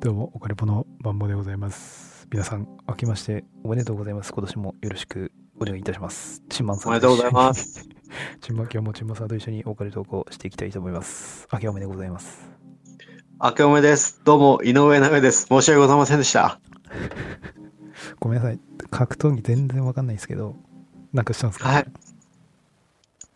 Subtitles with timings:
[0.00, 2.26] どうも、お金ぽのマンボでございます。
[2.30, 4.32] 皆さん、明けましておめでとうございます。
[4.32, 6.42] 今年もよろしくお願いいたします。
[6.48, 6.92] チンマンさん。
[6.92, 7.88] おめでとうございます
[8.40, 11.46] チンマン今日もチンマンさんと一緒にお金投稿していきたいと思います。
[11.52, 12.50] 明けおめでございます。
[13.42, 14.20] 明けおめです。
[14.24, 15.46] どうも、井上尚弥です。
[15.46, 16.60] 申し訳ございませんでした。
[18.20, 18.60] ごめんなさい。
[18.90, 20.56] 格闘技全然わかんないですけど、
[21.12, 21.68] なんかしたんですか？
[21.68, 21.86] はい。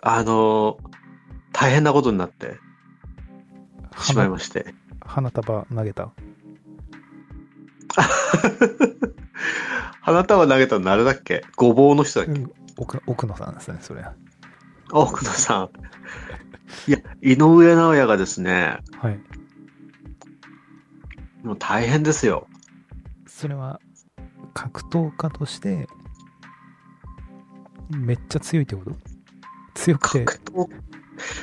[0.02, 0.94] あのー
[1.56, 2.56] 大変なことになって
[4.00, 4.74] しまいまして。
[5.00, 6.10] 花束投げた。
[10.00, 11.44] 花束投げたの誰だっけ？
[11.56, 14.02] ごぼうの人だっけ、うん、奥奥野さんですね、それ。
[14.02, 14.14] は
[14.92, 15.70] 奥野さん。
[16.90, 21.46] いや、井上尚弥がですね、い。
[21.46, 22.46] もう大変ですよ。
[23.26, 23.80] それは、
[24.52, 25.88] 格闘家として、
[27.90, 28.92] めっちゃ強いってこと？
[29.74, 30.68] 強くて、格闘、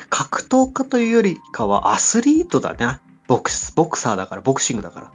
[0.10, 3.00] 格闘家というよりかはアスリートだね。
[3.28, 5.12] ボクス、ボクサーだから、ボクシングだから。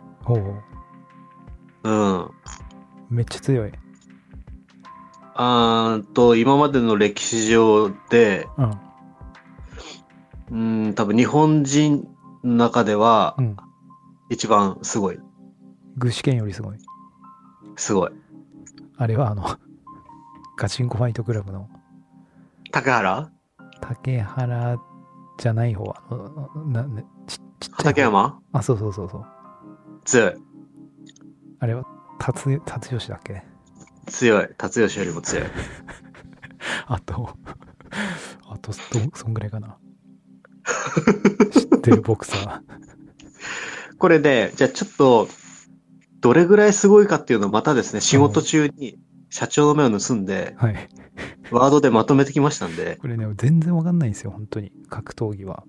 [1.87, 2.31] うん。
[3.11, 3.73] めっちゃ強い。
[5.35, 8.49] あーんと、今までの歴史上で、
[10.51, 10.87] うん。
[10.87, 12.09] うん、多分日本人
[12.45, 13.57] の中ではうん。
[14.31, 15.19] 一番すごい。
[15.97, 16.77] 具志堅よりすごい。
[17.77, 18.11] すごい。
[18.97, 19.45] あれはあの、
[20.59, 21.69] ガチンコファイトクラブの
[22.73, 23.31] 竹原？
[23.81, 24.77] 竹原
[25.39, 28.39] じゃない方、あの、な、なちちっちゃい方畠山？
[28.53, 29.25] あ、そうそうそうそう。
[30.05, 30.35] 強い。
[31.59, 31.85] あれは、
[32.19, 33.43] 達、達吉だっけ？
[34.07, 34.49] 強い。
[34.57, 35.45] 達吉よりも強い。
[36.87, 37.31] あと、
[38.49, 38.77] あと、ど
[39.15, 39.79] そんぐらいかな。
[41.53, 42.61] 知ってるボクサー。
[43.99, 45.29] これで、じゃあちょっと、
[46.21, 48.99] どれぐらいすごいかっていうのをまたですね、仕事中に
[49.31, 50.89] 社長の目を盗んで、はい。
[51.51, 54.73] ワードでまとめてきましたんで、これね、全然わかんないんですよ、本当に。
[54.89, 55.65] 格闘技は。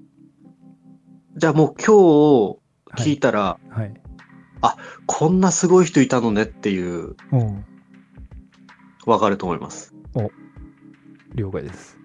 [1.36, 2.58] じゃあもう今
[2.96, 3.94] 日聞いたら、はい。
[5.06, 7.16] こんなすごい人いたのねっていう、
[9.06, 9.94] わかると思います。
[11.36, 11.98] 了解です。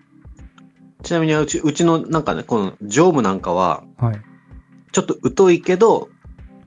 [1.03, 4.21] ちなみにうち、うちのなんかね、この常務なんかは、はい。
[4.93, 6.11] ちょっと疎いけど、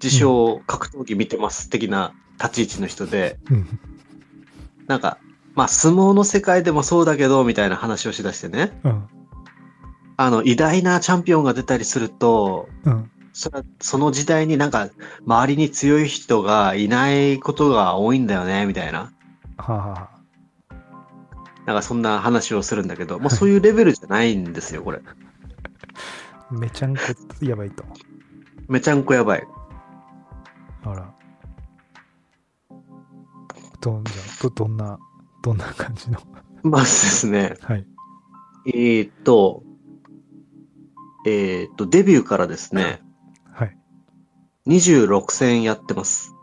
[0.03, 3.79] 自称格闘技見てます的な立ち位置の人で、うん。
[4.87, 5.19] なんか、
[5.53, 9.07] まあ相撲の世界でもそうだけど、みたいな話をしだしてね、うん。
[10.17, 13.11] あの、偉大なチャンピオンが出たりすると、うん。
[13.37, 13.51] そ
[13.81, 14.89] その時代になんか、
[15.27, 19.11] 周りに強い人がいないことが多いんだよね、みたいな。
[19.57, 20.09] はあ、は
[20.69, 20.75] あ、
[21.65, 25.01] なんかそんな話をするんだけど、もうそういうレベルじゃないんですよ、これ。
[26.49, 27.01] めちゃんこ
[27.41, 27.83] やばいと。
[28.69, 29.45] めちゃんこやばい。
[30.85, 31.13] あら。
[33.81, 34.97] どんじゃど、どんな、
[35.43, 36.19] どんな感じの？
[36.63, 37.85] まずですね、はい。
[38.67, 39.61] えーっと、
[41.27, 43.04] えーっと、デビューからですね、はい。
[44.67, 46.33] 26戦やってます。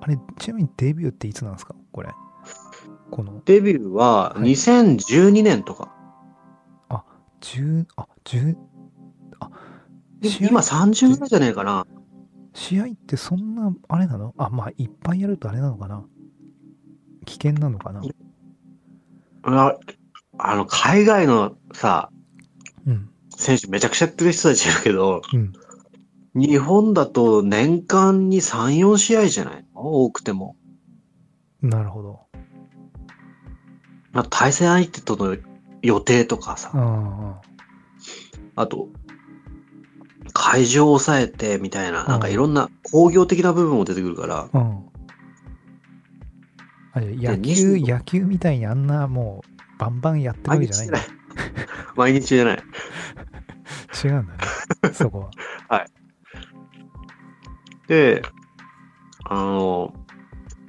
[0.00, 1.74] あれ、ちなみにデビューっていつなんですか？
[1.92, 2.10] これ。
[3.10, 5.92] この、デビューははい2012年とか。
[7.42, 8.56] 10、あ、10、
[9.40, 9.50] あ、
[10.22, 11.86] 試合今30ぐらいじゃねえかな。
[12.54, 14.34] 試合ってそんな、あれなの？
[14.38, 16.04] あ、まあ、いっぱいやるとあれなのかな？
[17.26, 18.00] 危険なのかな？
[19.44, 19.76] あ
[20.38, 22.10] あの、海外のさ、
[22.86, 23.10] うん。
[23.36, 25.52] 選手めちゃくちゃやってる人たちいるけど、うん。
[26.36, 29.64] 日本だと年間に3、4試合じゃない？
[29.74, 30.56] 多くても。
[31.62, 32.20] なるほど。
[34.12, 35.36] まあ、対戦相手との
[35.82, 37.40] 予定とかさ、あ
[38.54, 38.88] あと、
[40.32, 44.86] 会場を抑えてみたいな、うんなんかいろんな工業的な部分も出てくるから、あ、うん。
[46.92, 50.98] あれ、野で球、25野球みたいにあんなもう、バンバンやってるわけじゃないんだ。
[51.94, 52.62] 毎日じゃない。
[54.04, 54.32] 違うんだ
[54.88, 54.94] ね。
[54.94, 55.20] そこ
[55.68, 55.84] は。
[57.88, 58.22] で、
[59.24, 59.94] あの、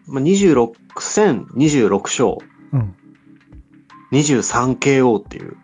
[0.08, 2.38] まあ、26戦26勝、
[2.74, 2.96] うん。
[4.12, 5.58] 23KO っていう、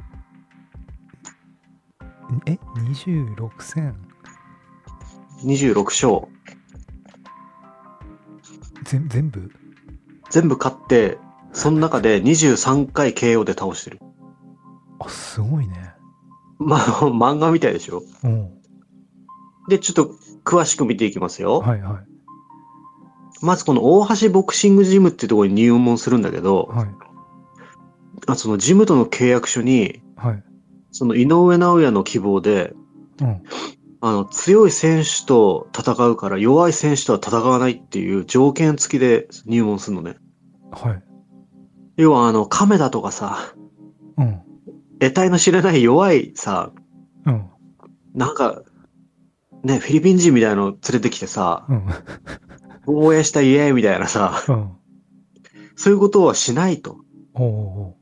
[2.45, 3.95] え、26戦
[5.45, 6.27] 26勝、
[8.83, 9.51] 全全部？
[10.29, 11.17] 全部勝って、
[11.53, 13.99] その中で23回 KO で倒してる。
[14.99, 15.93] あ、すごいね。
[16.59, 16.79] まあ、
[17.11, 18.03] 漫画みたいでしょ？
[18.23, 18.49] うん。
[19.69, 21.59] で、ちょっと詳しく見ていきますよ。
[21.59, 22.13] はいはい。
[23.41, 26.87] まずこの大橋ボクシングジムっていうところに入門するんだけど、はい。
[28.27, 30.43] あそのジムとの契約書に、はい。
[30.91, 32.73] その井上尚弥の希望で、
[33.21, 33.43] うん。
[33.99, 40.15] あの、強い選手と戦うから弱い選手とは戦わないっていう条件付きで入門するのね。
[40.71, 41.03] はい。
[41.97, 43.37] 要はあの、亀田とかさ、
[44.17, 44.41] うん。
[44.99, 46.71] 得体の知れない弱いさ、
[47.25, 47.49] うん。
[48.13, 48.61] なんか、
[49.63, 51.87] ね、フィリピン人みたいなの連れてきてさ、うん。
[52.85, 54.71] 防衛したイエーイみたいなさ、うん。
[55.75, 56.97] そういうことはしないと。
[57.33, 57.95] おう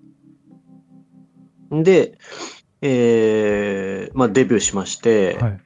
[1.71, 2.17] おで、
[2.81, 5.61] えー、まあデビューしまして、うはい。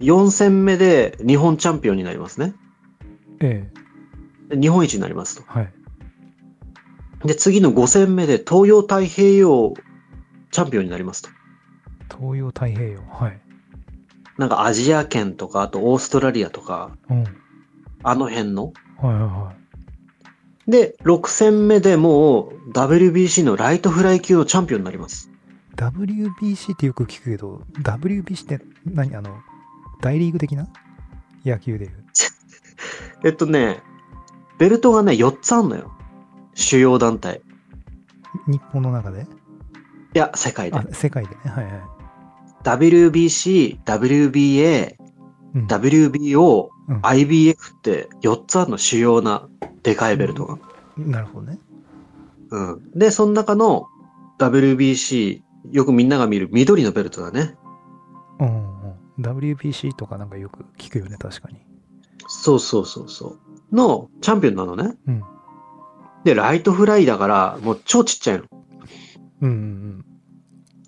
[0.00, 2.54] 4戦目で日本チャンピオンになりますね。
[3.40, 3.70] え
[4.50, 5.44] えで日本一になりますと。
[5.46, 5.72] はい。
[7.24, 9.74] で、次の5戦目で東洋太平洋
[10.50, 11.28] チャンピオンになりますと。
[12.18, 13.00] 東洋太平洋。
[13.10, 13.41] はい。
[14.38, 17.24] なんかアジア圏とか、あとオーストラリアとか、うん。
[18.02, 18.72] あの辺の。
[18.98, 19.52] はいはいは
[20.66, 25.28] で、6戦目でもう WBC のライトフライ級のチャンピオンになります。
[25.28, 25.76] い。
[25.76, 29.14] WBC ってよく聞くけど、WBC って何？
[29.16, 29.40] あの、
[30.00, 30.68] 大リーグ的な？
[31.44, 32.04] 野球でいう。
[33.24, 33.82] えっとね、
[34.58, 35.92] ベルトがね、4つあんのよ。
[36.54, 37.42] 主要団体。
[38.46, 39.26] 日本の中で？
[40.14, 41.40] いや、世界であ。、世界でね。
[41.44, 42.01] はいはい。
[42.64, 44.94] WBC、WBA、
[45.54, 45.66] うん。
[45.66, 49.48] WBO、うん IBF って4つあるの主要な
[49.82, 50.58] でかいベルトが。
[50.96, 51.58] なるほどね。
[52.50, 52.90] うん。
[52.92, 53.86] で、その中の
[54.38, 57.54] WBC、よくみんなが見る緑のベルトだね。
[58.40, 59.24] うんうんうん。
[59.24, 61.64] WBC とかなんかよく聞くよね、確かに。
[62.26, 63.38] そうそうそうそ
[63.70, 63.74] う。
[63.74, 64.96] のチャンピオンなのね。
[65.06, 65.22] うん。
[66.24, 68.44] で、ライトフライだから、もう超ちっちゃいの。
[69.42, 70.04] うんうん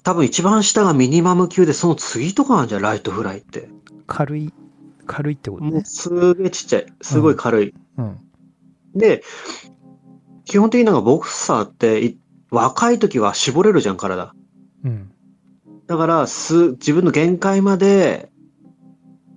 [0.05, 3.63] 多分一番下がミニマム級で、その次とかなんじゃん、ライトフライって。
[3.63, 3.83] うん。
[4.07, 4.53] 軽い、
[5.07, 5.83] 軽いってこともうね。
[5.85, 6.87] すげえちっちゃい。
[7.01, 7.75] すごい軽い。
[7.97, 8.19] うん。
[8.95, 9.23] で、
[10.45, 12.19] 基本的になんかボクサーってい、
[12.51, 14.35] 若い時は絞れるじゃん、体。
[14.85, 15.11] うん。
[15.87, 18.31] だから、す、自分の限界まで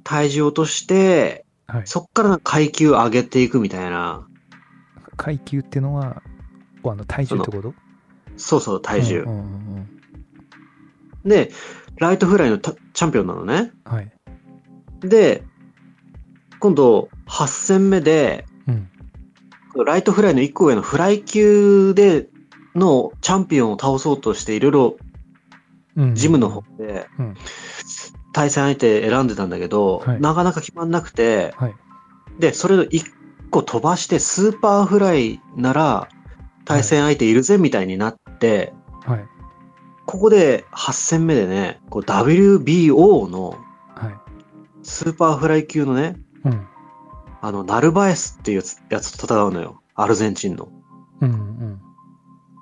[0.04, 1.82] 体重落として、はい。
[1.86, 4.28] そっから階級上げていくみたいな。
[5.16, 6.22] 階級ってのは、
[6.84, 7.74] あの体重ってこと？
[8.36, 9.22] そうそう、体重。
[9.22, 9.42] うんうんう
[9.80, 9.97] ん
[11.28, 11.52] で、
[11.98, 13.72] ライトフライのたチャンピオンなのね。
[13.86, 13.94] うん。
[13.94, 14.12] はい。
[15.02, 15.44] で、
[16.60, 19.86] 今度、8戦目で、うん。
[19.86, 22.28] ライトフライの1個上のフライ級で
[22.76, 24.98] のチャンピオンを倒そうとして、いろいろ
[25.98, 26.16] うん。
[26.16, 27.36] ジムの方でうん、
[28.32, 31.76] 対戦相手選んでたんだけど、はいなかなか決まんなくて、はい。
[32.40, 33.04] で、それの1
[33.50, 36.08] 個飛ばして、スーパーフライなら、
[36.66, 38.74] 対戦相手いるぜみたいになって、
[39.06, 39.26] はい。
[40.08, 43.58] ここで8戦目でね、こう WBO の
[43.94, 44.16] はい。
[44.82, 46.16] スーパーフライ級のね、
[46.46, 46.68] うん。
[47.42, 49.82] あの、ナルバエスっていうやつと戦うのよ。
[49.96, 50.70] アルゼンチンの。
[51.20, 51.82] うんうん。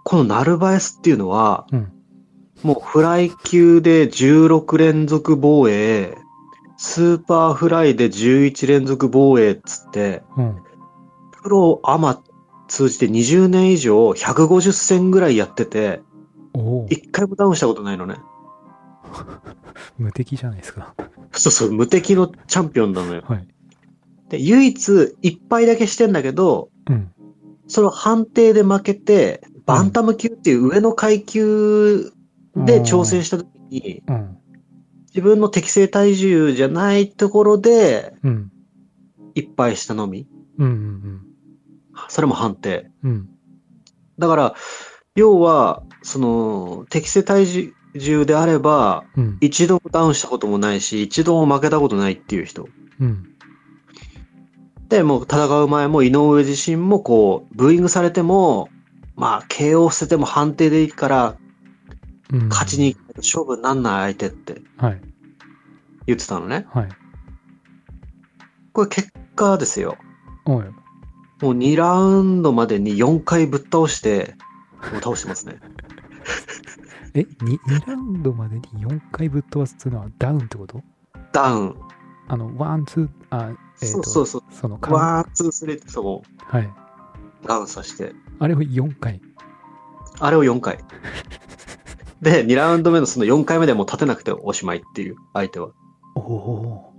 [0.03, 1.91] このナルバエスっていうのは、うん
[2.63, 6.17] もうフライ級で16連続防衛、
[6.77, 10.63] スーパーフライで11連続防衛っつって、うん。
[11.43, 12.23] プロアマ
[12.67, 16.01] 通じて20年以上150戦ぐらいやってて。
[16.89, 18.15] 一回もダウンしたことないのね。
[19.97, 20.95] 無敵じゃないですか。
[21.31, 23.23] そうそう、無敵のチャンピオンなのよ。
[23.25, 23.47] はい。
[24.29, 27.11] で、唯一一敗だけしてんだけど、うん。
[27.67, 32.11] その判定で負けて、バンタム級っていう上の階級
[32.55, 34.37] で挑戦した時に、うん。
[35.07, 38.51] 自分の適正体重じゃないところでうん。
[39.33, 40.27] 一敗したのみ。
[40.57, 41.21] うんうん
[42.09, 42.91] それも判定。
[43.03, 43.11] うん。
[43.11, 43.29] うん。
[44.19, 44.55] だから、
[45.15, 49.37] 要は、その、適正体重であれば、うん。
[49.41, 52.69] 一度もダウンしたこともないし、一度も負けたことないっていう人。
[53.01, 53.27] うん。
[54.87, 58.69] で、もう戦う前も井上自身もこう、ブーイングされても、
[59.15, 61.37] まあ、KO 捨てても判定でいいから、
[62.31, 62.49] うん。
[62.49, 65.01] 勝ちに勝負になんない相手ってはい。
[66.05, 66.67] 言ってたのね。
[66.69, 66.89] はい。
[68.73, 69.97] これ結果ですよ。
[70.45, 74.35] もう2ラウンドまでに4回ぶっ倒して、
[74.91, 75.57] もう倒してますね。
[77.15, 77.25] え、2,
[77.59, 80.81] 2ラウンドまでに4回ぶっ飛ばすっていうのはダウンってこと？
[81.31, 81.75] ダウン。
[82.27, 84.43] あの、ワン、ツー、あ、えっ、そうと、そうそう。
[84.51, 86.69] そのワン、ツー、スリーってそこはい。
[87.47, 88.13] ダウンさせて。
[88.39, 89.21] あれを4回。
[90.19, 90.79] あれを4回。
[92.21, 95.69] で、2ラウンド目のその4回目でもう立てなくておしまいっていう、相手は。
[96.15, 96.93] おお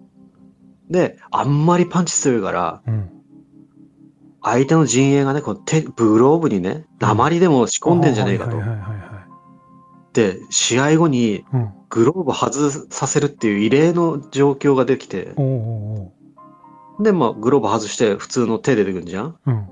[0.89, 2.91] で、あんまりパンチ強いから、ー。
[2.91, 3.11] うん。
[4.43, 8.69] 相手の陣営がね、この手、ブローブにね、鉛でも仕込んでんじゃねえかとはい。
[8.69, 9.16] はいはいはい
[10.51, 11.73] 試合後にうん。
[11.89, 16.13] グローブ外させるっていう異例の状況ができて、おお
[17.01, 19.51] で、まあ、グローブ外して普通の手出てくるんじゃんー。
[19.51, 19.67] うん。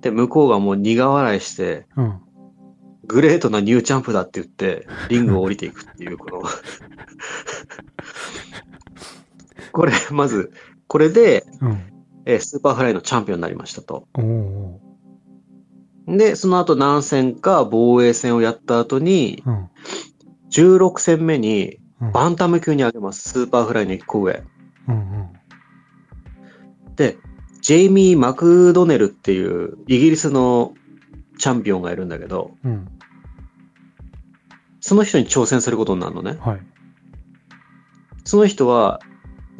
[0.00, 2.20] で、向こうがもう苦笑いして、うん。
[3.06, 6.42] グレートなニューチャンプだって言って、リングを降りていくっていう、この。
[9.72, 10.52] これ、まず、
[10.86, 11.90] これで、うん。
[12.26, 14.08] えースーパーフライのチャンピオンになりましたと。
[14.14, 14.80] おお
[16.06, 19.50] で、その後何戦か防衛戦をやった後に、ー。
[19.50, 19.70] うん。
[20.50, 23.30] 16戦目にうんバンタム級に上げます。
[23.30, 24.42] スーパーフライの1個上。
[24.88, 25.28] うんうん。
[26.96, 27.16] で、
[27.60, 30.74] ジェイミー・マクドネルっていうイギリスの
[31.38, 32.88] チャンピオンがいるんだけど、うん。
[34.80, 36.36] その人に挑戦することになるのね。
[36.40, 36.60] はい。
[38.24, 39.00] その人は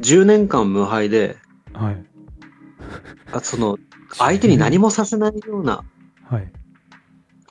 [0.01, 1.37] 10年間無敗で、
[1.73, 2.05] はい。
[3.31, 3.79] あその
[4.17, 5.83] 相手に何もさせないような
[6.29, 6.51] はい。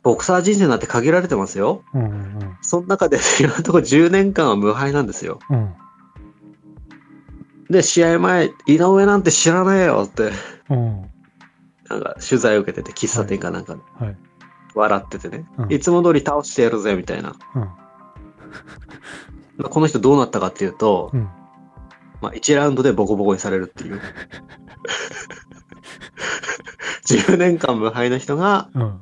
[0.02, 1.82] ボクサー人生なんて限られてますよ。
[1.94, 5.38] うんうんその中で 今のところ10年間は無敗なんですよ。
[5.50, 5.56] うん。
[5.56, 5.74] うん。
[7.70, 10.32] で、試合前、井上なんて知らないよって、
[10.70, 11.10] うん。
[11.88, 14.16] なんか取材を受けてて、喫茶店かなんかではい。
[14.74, 17.34] 笑っててね、うんいつも通り倒してやるぜ、みたいな。
[19.70, 21.28] この人どうなったかっていうと、うん。
[22.20, 24.00] まあ、1ラウンドでボコボコにされるっていう。
[27.08, 29.00] 10年間無敗の人がうん。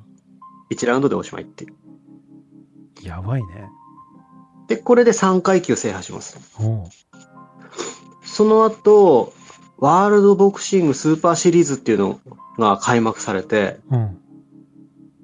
[0.71, 1.75] 1ラウンドでおしまいっていう。
[3.06, 3.68] やばいね。
[4.68, 6.38] で、これで3階級制覇します。
[8.25, 9.32] その後、
[9.78, 12.21] ワールドボクシングスーパーシリーズっていうの
[12.59, 14.18] が開幕されて、うん。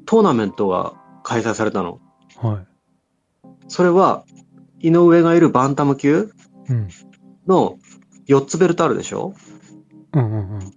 [0.04, 2.00] トーナメントが開催されたの。
[2.36, 3.48] はい。
[3.68, 4.24] それは、
[4.80, 6.30] 井上がいるバンタム級
[6.68, 6.88] うん。
[7.46, 7.78] の
[8.26, 9.32] 4つベルトあるでしょ？
[10.12, 10.48] うんうんうん。
[10.50, 10.72] のうん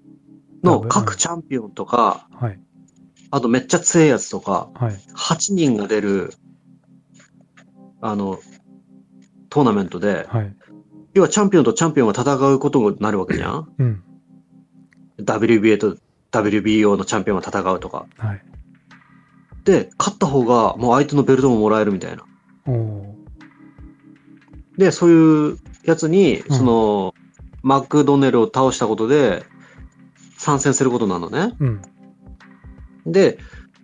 [0.63, 2.59] 各チャンピオンとか、はい。
[3.31, 4.93] あとめっちゃ強いやつとか、はい。
[5.15, 6.33] 8人が出る、
[8.01, 8.39] あの、
[9.49, 10.55] トーナメントで、はい。
[11.13, 13.73] 要はチャンピオンとチャンピオンが戦うことになるわけじゃん？
[13.77, 14.03] うん。
[15.19, 15.97] ?WBA と
[16.31, 18.05] WBO のチャンピオンが戦うとか。
[18.17, 18.41] はい。
[19.65, 22.25] で、勝った方がもう相手のベルトももらえるみたいな。
[24.77, 27.13] で、そういうやつに、うんその、
[27.61, 29.45] マクドネルを倒したことで、
[30.41, 31.37] 参戦することなのね。
[31.37, 31.55] ー。
[31.59, 31.81] うん。
[33.05, 33.37] で、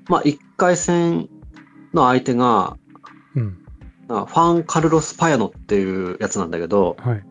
[0.09, 1.29] まあ、1回戦
[1.93, 2.77] の相手が、
[3.35, 3.63] うん。
[4.09, 7.23] あファン・カルロス・パヤノっていうやつなんだけど、はい。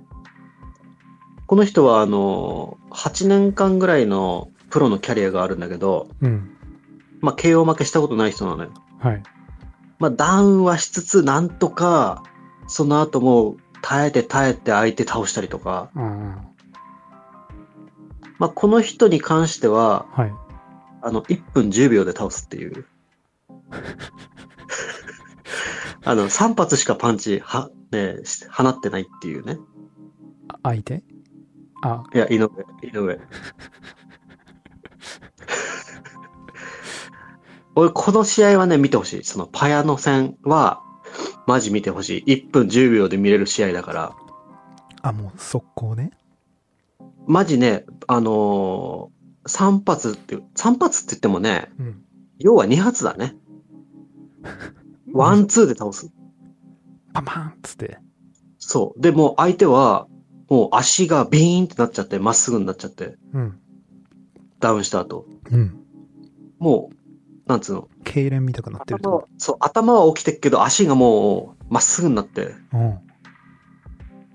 [1.48, 6.56] この人は、あの、8年間ぐらいのプロのキャリアがあるんだけど、うん。
[7.20, 8.70] まあ、KO 負けしたことない人なのよ。
[9.00, 9.22] はい。
[9.98, 12.22] まあ、ダウンはしつつ、なんとか、
[12.68, 16.36] その後も耐えて耐えて相手倒したりとか、うん。
[18.38, 20.34] まあ、この人に関しては、はい。
[21.02, 22.86] あの、1分10秒で倒すっていう。
[26.04, 29.58] あの、3発しかパンチは、ね、し放ってないっていうね。
[30.48, 31.02] あ相手？
[31.82, 32.48] あ、いや、井上、
[32.82, 33.20] 井上。
[37.74, 39.24] 俺、この試合はね、見てほしい。
[39.24, 40.82] そのパヤノ戦は、
[41.46, 42.34] マジ見てほしい。
[42.34, 44.16] 1分10秒で見れる試合だから。
[45.02, 46.10] あ、もう速攻ね。
[47.26, 52.02] マジね、あのー、3発って、3発って言ってもね、うん。
[52.38, 53.36] 要は2発だね。
[55.12, 56.12] ワン、ツーで倒す。
[57.12, 57.98] パンパンっつって。
[58.58, 59.00] そう。
[59.00, 60.06] で、もう相手は、
[60.48, 63.58] もう足がビーンってなっちゃって、まっすぐになっちゃって、うん。
[64.60, 65.26] ダウンした後。
[65.50, 65.80] うん。
[66.58, 66.96] もう、
[67.48, 67.88] なんつうの？
[68.04, 69.00] 痙攣みたくなってる
[69.38, 72.80] そう、頭は起きてるけど、足がもう、まっすぐになって、うん。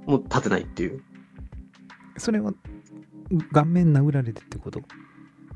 [0.06, 1.04] もう立てないっていう。
[2.18, 2.54] それは、
[3.52, 4.82] 顔面殴られてってこと？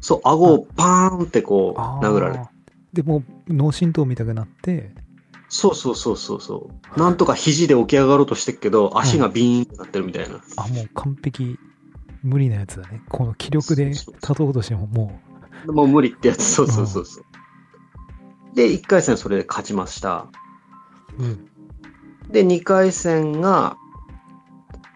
[0.01, 2.44] そう、顎をパーンってこう、あ殴られる。
[2.44, 2.48] ー
[2.94, 4.94] でもう脳震盪みたくなって、
[5.50, 7.00] そうそうそうそうそう。
[7.00, 10.41] なんとか肘で起き上がろうとしてるけど、足がビーンってなってるみたいな。
[10.58, 11.60] あ、もう完璧
[12.24, 13.01] 無理なやつだね。
[13.10, 15.20] この気力で立とうとしてもも
[15.67, 16.44] もう無理ってやつ。
[16.44, 17.25] そうそうそうそう。
[18.55, 20.27] で、1回戦それで勝ちました。
[21.20, 21.50] う、うん。
[22.29, 23.77] で、2回戦が、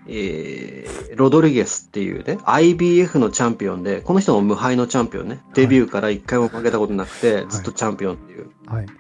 [0.08, 5.42] えー、ロドリゲスっていうね、IBF のチャンピオンで、この人も無敗のチャンピオンね。
[5.54, 8.50] デビューから1回も負けたことなくて、ずっとチャンピオンっていう。
[8.68, 8.86] はい。
[8.86, 8.94] ま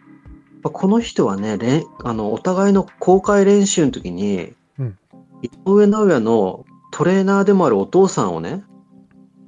[0.65, 4.97] あこの人はね、れんあの、お互いの公開練習の時に、うん
[5.41, 8.63] 井上尚弥のトレーナーでもあるお父さんをね、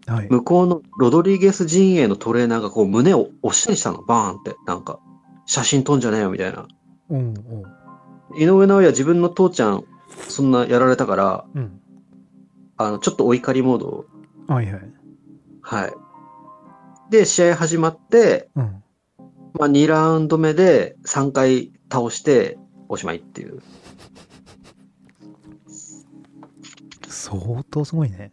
[0.08, 0.27] はい。
[0.29, 4.55] 向こうのロドリゲス陣営のトレーナーがこう胸を押したりしたの、バーンって。
[4.65, 5.00] なんか、
[5.46, 6.65] 写真撮んじゃねえよみたいな。
[7.10, 8.41] うんうん。
[8.41, 9.84] 井上尚弥は自分の父ちゃん、
[10.28, 11.82] そんなやられたから、うん。
[12.78, 14.06] あの、ちょっとお怒りモードを、
[14.48, 14.82] はいはい。
[15.62, 15.94] はい。
[17.12, 18.84] で、試合始まって、うん。
[19.54, 22.58] まあ、2ラウンド目で3回倒して、
[22.90, 23.62] おしまいっていう。
[27.08, 28.32] 相当すごいね。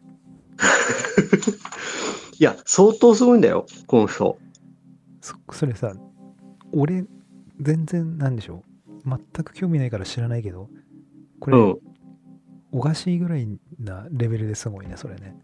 [2.39, 4.39] いや、相当すごいんだよ、この人。
[5.21, 5.95] そそれさ、
[6.73, 7.05] 俺、
[7.61, 8.63] 全然なんでしょ
[9.05, 9.09] う。
[9.09, 10.69] 全く興味ないから知らないけど、
[11.41, 11.79] これ、うん。
[12.73, 15.35] おかしいぐらいなレベルですごいね、それね。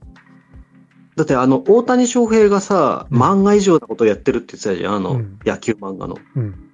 [1.16, 6.16] だって、あの、大谷翔平がさ、うん漫画以上のことやってるって言ってたじゃん、あの、うん野球漫画の。
[6.36, 6.70] うん。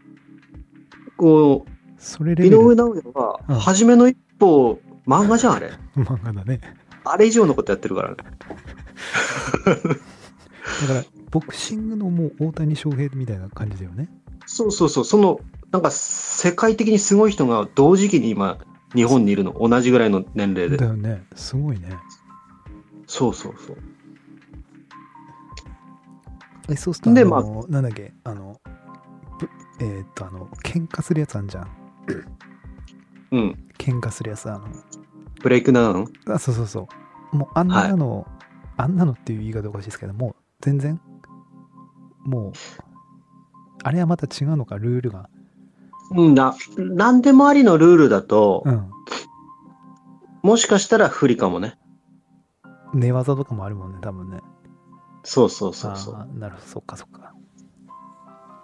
[1.16, 5.70] こう、それレベル井上尚弥は、うん初めの一歩、漫画じゃん、あれ。
[5.96, 6.60] 漫画だね。
[7.04, 8.16] あれ以上のことやってるからね。
[9.64, 14.08] だから、ボクシングのもう大谷翔平みたいな感じだよね。
[14.46, 18.58] そうそうそう、その、なんか世界的にすごい人が同時期に今、
[18.94, 19.52] 日本にいるの。
[19.60, 20.76] 同じぐらいの年齢で。
[20.76, 21.24] だよね。
[21.34, 21.96] すごいね。
[23.06, 23.76] そうそうそう。
[26.68, 28.60] え、そうすると、であのまなんだっけ、あの、
[29.38, 29.48] ぶ
[29.80, 31.68] えーっと、あの、喧嘩するやつあんじゃん。
[33.32, 33.68] うん。
[33.78, 34.68] 喧嘩するやつ、あの、
[35.42, 36.06] ブレイクダウン？
[36.28, 36.88] あ、そうそうそ
[37.32, 37.36] う。
[37.36, 38.26] もう、あんなの、
[38.76, 41.00] あんなのっていう言い方おかしいですけど、もう、全然、
[42.24, 42.52] もう、
[43.82, 45.30] あれはまた違うのか、ルールが。
[46.10, 48.90] うんな、なんでもありのルールだと、うん。
[50.42, 51.78] もしかしたら不利かもね。
[52.94, 54.40] 寝技とかもあるもんね、多分ね。
[55.22, 56.38] そうそうそうそう。
[56.38, 57.34] なるほど、そっかそっか。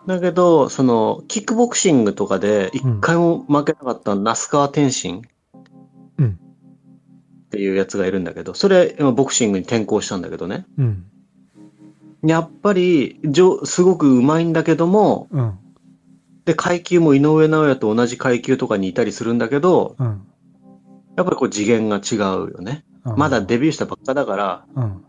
[0.07, 5.23] だけど、その、キックボクシングとかで一回も負けなかった那須川天心
[6.19, 6.39] うん。
[7.47, 10.67] っていうやつがいるんだけど、それ、今ボクシングに転向したんだけどね。
[10.79, 11.05] うん。
[12.23, 15.59] やっぱり、じょすごく上手いんだけども、うん。
[16.47, 20.27] で、階級も井上尚弥と同じ階級とかにいたりするんだけど、うん。
[21.17, 22.19] やっぱりこう次元が違う
[22.51, 22.85] よね。
[23.05, 25.05] うんまだデビューしたばっかだから、うん。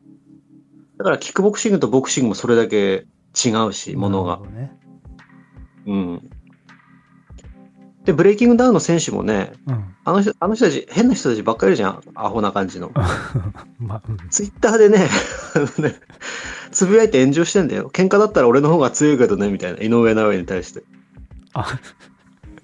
[0.99, 4.71] だからキックボクシングとボクシングもそれだけ違うし、ものがね。
[5.87, 6.29] うん。
[8.05, 9.95] で、ブレイキングダウンの選手もね、うん。
[10.05, 12.01] あの人、あの人たち、変な人たちばっかりいるじゃん。
[12.15, 12.91] アホな感じの。
[13.79, 14.01] ま。
[14.29, 15.09] ツイッターでね、
[16.71, 17.89] つぶやいて炎上してんだよ。
[17.91, 19.81] 喧嘩だったら俺の方が強いけどね、みたいな。
[19.81, 20.83] 井上尚弥に対して。
[21.59, 21.79] あ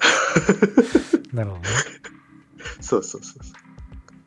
[1.34, 1.70] なるほどね。
[2.82, 3.54] そうそうそうそう。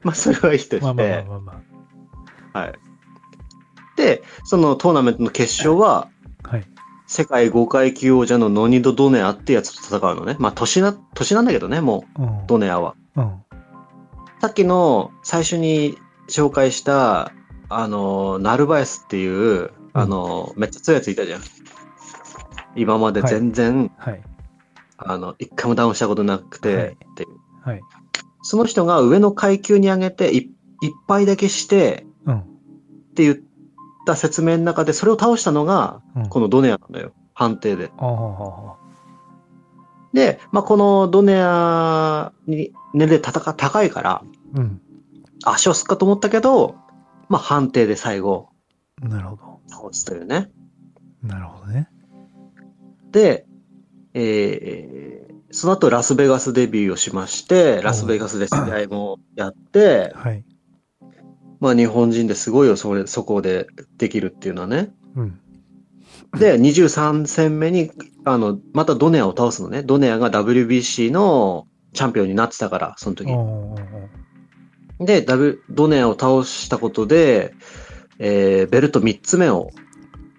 [0.02, 0.80] まあ、それはいいとして。
[0.80, 1.40] まあまあまあまあ
[2.54, 2.74] まはい。
[3.96, 6.08] で、そのトーナメントの決勝は、
[6.44, 6.48] あ。
[6.48, 6.66] はい。
[7.06, 10.36] 世界5階級王者のノニド・ドネアってやつと戦うのね。
[10.40, 12.46] まあ、年な、年なんだけどね、もう、うん。
[12.46, 12.94] ドネアは。
[13.14, 13.42] うん。
[14.40, 17.32] さっきの最初に紹介した、
[17.68, 21.40] あの、ナルバエスっていう、あの、めっちゃ強いやついたじゃん。
[22.74, 24.22] 今まで全然、はい。
[24.98, 27.68] あの、一回もダウンしたことなくて、はいっていう。
[27.68, 27.80] はい。
[28.42, 32.38] その人が上の階級に上げて、い一杯だけして、うん。
[32.40, 32.44] っ
[33.14, 33.36] て言っ
[34.06, 36.28] た説明の中で、それを倒したのが、うん。
[36.28, 37.12] このドネアなんだよ。
[37.34, 37.90] 判定で。
[37.98, 38.76] ああ、
[40.14, 44.22] で、まあ、このドネアに年齢高高いから、
[44.54, 44.80] うん。
[45.44, 46.76] 足をすっかと思ったけど、
[47.28, 48.48] まあ、判定で最後、
[49.02, 49.60] なるほど。
[49.68, 50.50] 倒すというね。
[51.22, 51.88] なるほどね。
[53.10, 53.46] で、
[54.18, 60.44] えーその後ラスベガスデビューをしまして、ラスベガスで試合もやって、はい。
[61.60, 64.92] まあ日本人ですごいよ、それ、そこでできるっていうのはね。
[65.14, 65.40] うん。
[66.38, 67.90] で、23戦目に、
[68.24, 69.82] あの、またドネアを倒すのね。
[69.82, 73.30] ドネアが WBC のチャンピオンになってたから、その時。
[74.98, 77.54] で、ダブドネアを倒したことで、
[78.18, 79.70] えーベルト3つ目を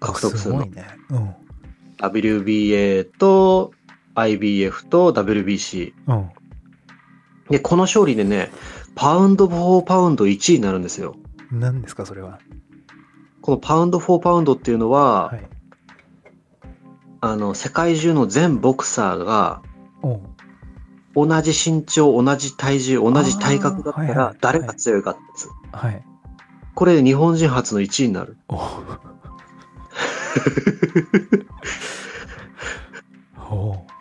[0.00, 0.60] 獲得するの。
[0.60, 0.86] ごいね。
[1.10, 1.34] うん。
[1.98, 3.72] WBA と
[4.14, 5.92] IBF と WBC。
[6.06, 6.30] うん。
[7.50, 8.50] で、この勝利でね、
[8.94, 11.14] パウンド・フォー・パウンド1位になるんですよ。
[11.50, 12.38] 何ですか、それは。
[13.40, 15.48] このパウンド・フォー・パウンドっていうのは、はい。
[17.20, 19.62] あの、世界中の全ボクサーが、
[21.14, 25.48] 同じ身長、同じ体重、同じ体格だったら誰が強いかってやつ。
[25.72, 26.04] はい。
[26.74, 28.36] これで日本人初の1位になる。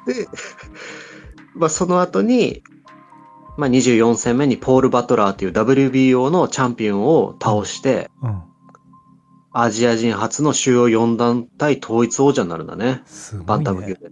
[0.08, 0.28] で、
[1.54, 2.63] まあ、その後に、
[3.58, 8.43] まあ、24戦目にポール・バトラーという WBO のチャンピオンを倒して、うん。
[9.52, 13.02] アジア人初の主要4団体統一王者になるんだね。
[13.39, 13.43] ね。
[13.45, 14.12] バンタム級で。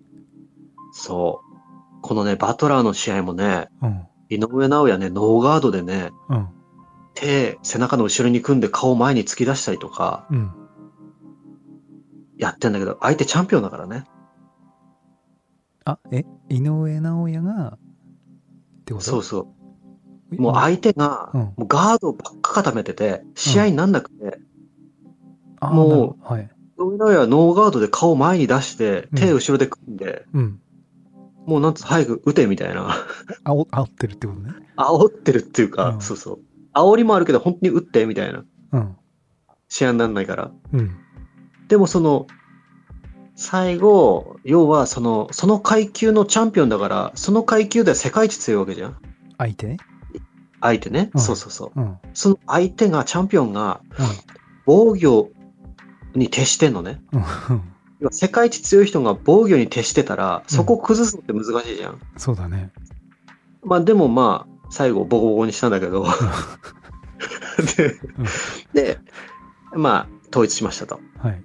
[0.92, 2.02] そう。
[2.02, 4.08] このね、バトラーの試合もね、うん。
[4.30, 6.48] 井上尚弥ね、ノーガードでね、うん。
[7.14, 10.52] 手、背中の後ろに組んで顔前に突き出したりとか、うん。
[12.38, 14.06] やってんだけど、相手チャンピオンだからね。
[15.86, 17.80] あ、え、井上尚弥が、っ
[18.86, 19.06] てこと？
[19.06, 19.54] そうそ
[20.32, 20.42] う。
[20.42, 24.30] もう相手が、うんもうガードばっか固めてて、試合になんなくて、う
[25.62, 26.50] なるほどはい。
[26.78, 30.60] 井上尚弥はノーガードで顔前に出して、うん手後ろで組んで、うん。
[31.46, 32.90] もうなんつう、早く撃てみたいな。
[33.44, 34.54] あお、煽ってるってことね。
[34.76, 36.40] 煽ってるっていうか、うんそうそう。
[36.74, 38.44] 煽りもあるけど、本当に撃ってみたいな。
[38.72, 38.98] うん。
[39.70, 40.52] 試合になんないから。
[40.74, 40.98] うん。
[41.68, 42.28] でもその、
[43.36, 48.98] 最後、要はその、その階級のチャンピオンだから、その階級では世界一強いわけじゃん。
[49.38, 49.68] 相手？
[49.68, 49.78] ね。
[50.62, 51.12] 相手ね。
[51.14, 51.80] うんそうそうそう。
[51.80, 51.86] うん。
[51.86, 51.98] うん。
[52.14, 53.82] その相手が、チャンピオンが、
[54.66, 55.30] 防御
[56.16, 57.02] に徹してんのね。
[57.12, 58.12] うん。
[58.12, 62.00] 世界一強い人が防御に徹してたら、そこを崩すのって難しいじゃん。
[62.18, 62.72] そうだね。
[63.64, 66.06] まあでもまあ、最後ボコボコにしたんだけど、
[68.74, 69.00] で、で、
[69.74, 71.00] まあ、統一しましたと。
[71.18, 71.42] はい。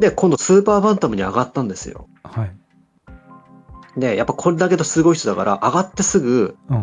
[0.00, 2.08] で、今度スーパーバンタムに上がったんですよ。
[2.24, 4.00] はい。
[4.00, 6.82] で、やっぱこれだけどすごい人だから、上がってすぐ、うん。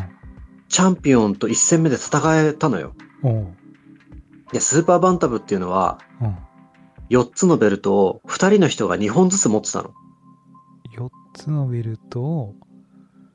[0.69, 2.93] チャンピオンと一戦目で戦えたのよ。
[4.51, 6.37] で、スーパーバンタムっていうのは、うん。
[7.09, 9.93] 4つのベルトを2人の人が2本ずつ持ってたの。
[10.95, 12.55] 4つのベルトを、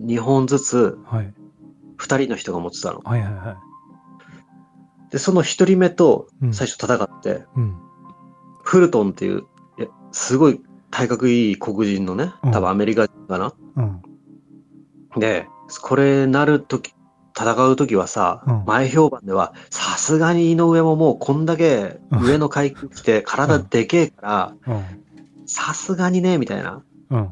[0.02, 1.34] 2本ずつはい。
[1.98, 3.00] 2人の人が持ってたの。
[3.00, 5.10] はいはいはい。
[5.10, 7.76] で、その1人目とうん最初戦って、うん。
[8.62, 9.44] フルトンっていう、
[10.12, 13.53] すごい体格いい黒人のね、多分アメリカ人かな？
[13.77, 14.03] うん。
[15.18, 15.46] で、
[15.83, 16.94] これなるとき、
[17.37, 24.85] 戦うときはさ、うん前評判では、さすがに井上ももうこんだけ上の階級来て体でけえから、うん。
[25.46, 26.83] さすがにね、みたいな。
[27.11, 27.31] うん。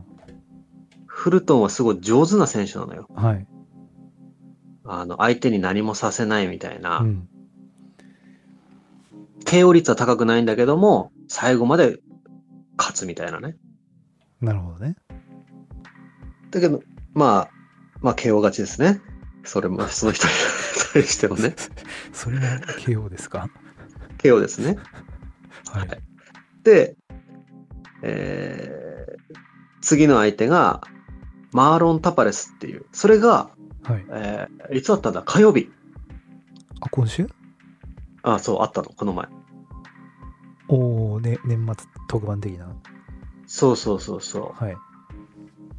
[1.07, 3.07] フルトンはすごい上手な選手なのよ。
[3.15, 3.47] はい。
[4.85, 7.01] あの、相手に何もさせないみたいな。
[7.01, 7.29] うん。
[9.45, 11.99] KO 率は高くないんだけども、最後まで
[12.81, 13.57] 勝つみたいなね。
[14.41, 14.97] なるほどね。
[16.51, 16.83] だけど、
[17.15, 17.51] まあ、
[18.01, 19.01] まあ KO 勝ちですね。
[19.45, 20.33] それも、その人 に
[20.95, 21.55] 対してもね。
[22.13, 22.45] それも
[22.79, 23.49] KO ですか
[24.19, 24.79] ？KO ですね。
[25.73, 25.89] はい。
[26.63, 26.97] で、
[28.03, 29.37] えー、
[29.81, 30.83] 次の相手が、
[31.53, 32.87] マーロン・タパレスっていう。
[32.93, 33.51] それが、
[33.83, 34.05] はい。
[34.11, 35.23] えー、いつだったんだ？
[35.23, 35.71] 火曜日。
[36.81, 37.29] あ、今週？
[38.23, 39.27] あ、そう、あったの、この前。
[40.71, 42.69] おー、ね、年末特番的な。
[43.47, 44.65] そうそうそうそう。
[44.65, 44.77] はい。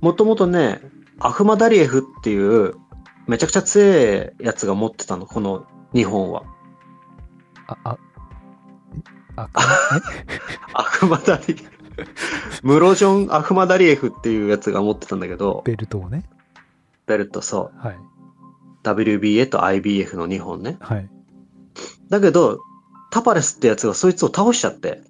[0.02, 0.82] もともとね、
[1.20, 2.74] アフマダリエフっていう、
[3.28, 6.44] めちゃくちゃ強いやつが持ってたの、この日本は。
[7.68, 7.98] あ、あ、
[9.36, 9.62] あ、か
[10.74, 11.72] アフマダリエフ。
[12.64, 16.24] ムロジョン・アフマダリエフっていうやつが持ってたんだけどえ、ベルトをね？
[17.06, 17.80] ベルト、そう。
[17.80, 18.00] はい。
[18.84, 20.78] WBA と IBF の2本ね。
[20.80, 21.10] はい。
[22.10, 22.60] だけど、
[23.12, 25.02] タパレスってやつがそいつを倒しちゃって。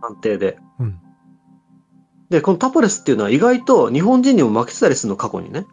[0.00, 0.58] 判定で。
[0.78, 1.00] うん。
[2.28, 5.66] で、このタパレスっていうのは意外と日本人にも負けてたりするの、過去にね。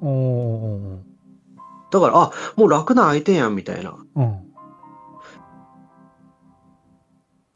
[0.00, 1.00] お
[1.90, 3.96] だから、あ、もう楽な相手やん、みたいな。
[4.16, 4.40] うん。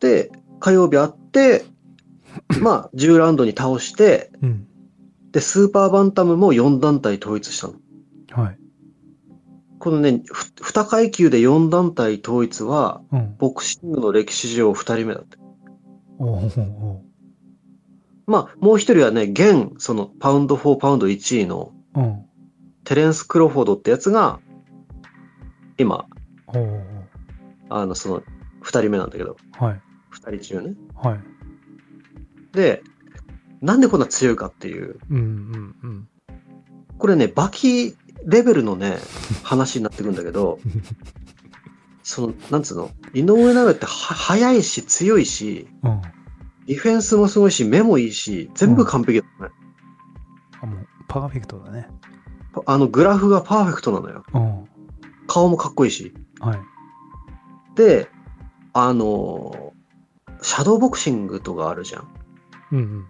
[0.00, 1.64] で、火曜日あって、
[2.60, 4.66] まあ、10ラウンドに倒して、うん。
[5.32, 7.74] で、スーパーバンタムも4団体統一したの。
[8.30, 8.58] はい。
[9.88, 13.36] このね、ふ2階級で4団体統一は、うん。
[13.38, 15.38] ボクシングの歴史上2人目だって。
[16.18, 17.04] おーおーお
[18.26, 22.26] まあ、もう一人はね、現、その、パウンド4パウンド1位のーうん。
[22.84, 24.40] テレンス・クロフォードってやつが、
[25.78, 26.04] 今、
[26.48, 26.82] おーおー
[27.70, 28.22] あの、その、
[28.64, 29.80] 2人目なんだけど、はい。
[30.12, 30.74] 2人中ね。
[30.96, 31.20] はい。
[32.52, 32.82] で、
[33.62, 36.08] なんでこんな強いかっていう、うんうんうん。
[36.98, 37.96] これね、バキ
[38.28, 38.98] レベルのね、
[39.42, 40.60] 話になってくるんだけど、
[42.02, 46.02] その、なんつうの、井上尚弥っては速いし強いし、うん。
[46.66, 49.52] ディフェンスもすごいし、目もいいし、全部完璧だね。
[50.60, 51.88] あ、もう、パーフェクトだね。
[52.66, 54.22] あの、グラフがパーフェクトなのよ。
[54.34, 54.68] うん。
[55.26, 56.12] 顔もかっこいいし。
[56.40, 56.60] はい。
[57.74, 58.08] で、
[58.74, 59.78] あのー
[60.40, 62.08] シャドーボクシングとかあるじゃん。
[62.70, 63.06] うんうんうん。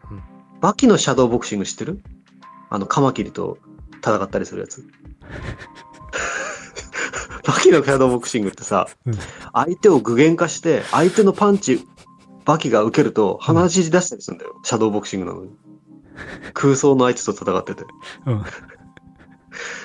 [0.63, 2.03] バキのシャドーボクシング知ってる？
[2.71, 3.59] あの、カマキリと
[3.99, 4.85] 戦ったりするやつ。
[7.45, 9.15] バキのシャドーボクシングってさ、うん
[9.53, 11.85] 相手を具現化して、相手のパンチ、
[12.45, 14.55] バキが受けると鼻血出したりするんだよ。
[14.63, 15.51] シャドーボクシングなのに。
[16.53, 17.85] 空想の相手と戦ってて。
[18.27, 18.43] うん。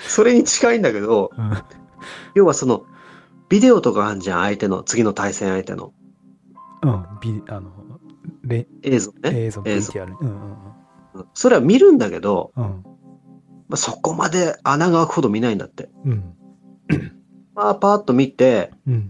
[0.07, 1.53] それに近いんだけど、うん。
[2.35, 2.85] 要はその、
[3.49, 5.93] ビデオとかあんじゃん、相手の、次の対戦相手の
[6.83, 7.05] うん。
[7.21, 7.71] ビあの、
[8.43, 9.31] レ、映像ね。
[9.33, 9.93] 映像、映像。
[10.01, 10.57] うんうんうん
[11.35, 12.83] それは見るんだけど、うん。
[13.63, 13.69] うん。
[13.69, 15.89] まあ、そこまで穴が開くほど見ないんだって。
[16.05, 16.35] うん。
[17.55, 19.09] まあ、パーッと見て、うん。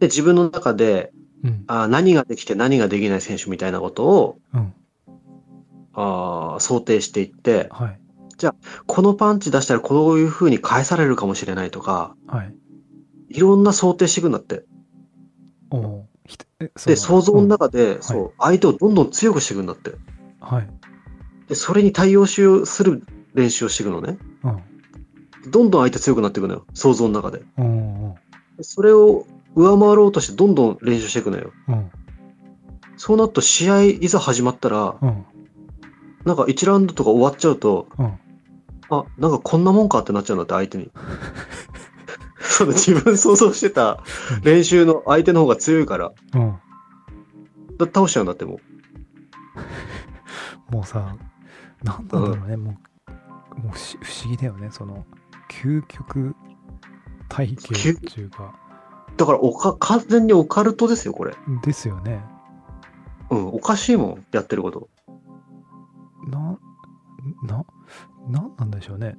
[0.00, 1.12] で、自分の中で、
[1.44, 1.64] うん。
[1.66, 4.74] あ何ができて何ができない選手みたいなことを、うん。
[5.92, 8.00] あー想定していって、はい。
[8.86, 12.54] このパンチ出したらこういう風に返されるかもしれないとか、はい。
[13.30, 14.64] いろんな想定していくんだって。
[15.70, 16.04] お
[16.58, 19.90] で、の想像の中で、うんそう、相手をどんどん強くしていくんだって。
[19.90, 20.68] うんはい。
[21.48, 23.02] で、それに対応しようする
[23.36, 24.18] 練習をしていくのね。
[24.42, 25.50] うん。
[25.50, 26.66] どんどん相手強くなっていくのよ。
[26.74, 27.44] 想像の中で。
[27.58, 28.14] うんうん
[28.56, 31.52] でそれを上回ろうとしてどんどん練習していくのよ。
[31.68, 31.90] うん。
[32.96, 35.26] そうなると試合いざ始まったら、うん。
[36.24, 38.18] なんか1ラウンドとか終わっちゃうと、うん。
[38.88, 40.90] あ、なんかこんなもんかってなっちゃうんだって、相手に。
[42.40, 44.02] その自分想像してた
[44.42, 46.54] 練習の相手の方が強いから、うん。
[47.78, 48.60] だ倒しちゃうんだっても
[50.70, 51.16] もうさ、
[51.82, 52.76] なんなんだろうね、もう、
[53.62, 55.04] もうし不思議だよね、その、
[55.48, 56.34] 究極
[57.28, 58.54] 体系っていうか。
[59.16, 61.34] だからおか、完全にオカルトですよ、これ。
[61.62, 62.22] ですよね。
[63.30, 64.88] うん、おかしいもん、やってること。
[66.28, 66.58] な、
[67.42, 67.64] な、
[68.28, 69.16] なんなんでしょうね。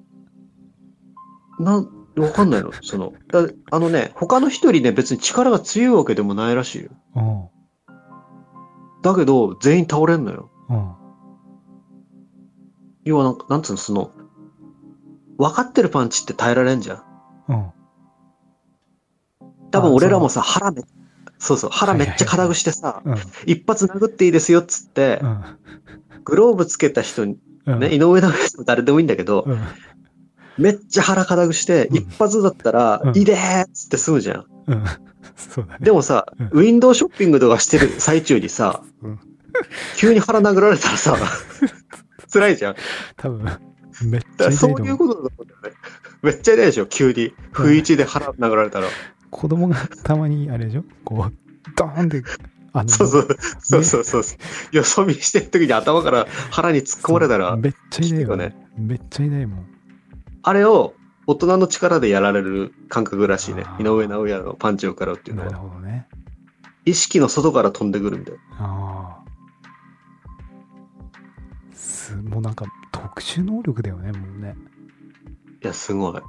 [1.60, 1.86] な、
[2.18, 2.72] わかんないの。
[2.82, 6.92] その、だあのね、他の人よりね、別に力が強いわけでもないらしいよ。
[7.16, 7.48] うん。
[9.02, 10.50] だけど、全員倒れんのよ。
[10.70, 10.94] うん。
[13.04, 14.12] 要はなんか、なんつうの、その、
[15.38, 17.04] 分かってるパンチって耐えられんじゃん。
[17.50, 17.72] うん。
[19.72, 20.82] 多分あ俺らもさ、腹め、
[21.40, 23.16] そうそう、腹めっちゃ硬くしてさ、うん。
[23.46, 25.44] 一発殴っていいですよっつって、うん。
[26.24, 27.80] グローブつけた人に、うん。
[27.80, 29.60] ね、井上尚弥でも誰でもいいんだけど、うん。
[30.58, 34.46] めっちゃ腹硬くして、うん一発だったら、うんいいでーっつって済むじゃん。
[34.68, 34.84] うん。
[35.36, 35.80] そうだね。
[35.82, 39.20] でもさ、うんウィンドウショッピングとかしてる最中にさ、うん
[39.96, 41.18] 急に腹殴られたらさ、
[42.32, 42.74] 辛いじゃん。
[42.74, 42.80] だ
[43.18, 43.46] 多分、
[44.04, 44.52] めっちゃ。
[44.52, 45.80] そういうことだと思うんだよね。
[46.22, 47.34] めっちゃ痛いでしょ、急に。
[47.52, 48.88] 不意打ちで腹殴られたら。
[49.30, 50.84] 子供がたまにあれでしょ？
[51.04, 51.34] こう、
[51.76, 52.24] ドーンって、
[52.74, 53.28] あの、そうそう、
[53.60, 54.36] そうそうそ
[54.74, 54.76] う。
[54.76, 58.68] よそ見してる時に頭から腹に突っ込まれたら、めっちゃ痛いよねね。
[58.78, 59.68] めっちゃ痛いもん。
[60.44, 60.94] あれを
[61.26, 65.64] 大人の力でやられる感覚らしいね井上尚弥のパンチを食らうっていうのなるは。
[65.64, 66.08] ほどね。
[66.86, 68.38] 意識の外から飛んでくるんだよ。
[68.54, 69.28] ああ。
[71.74, 72.66] す、もうなんか
[72.98, 74.56] 特殊能力だよね、もうね。
[75.64, 76.22] いや、すごい。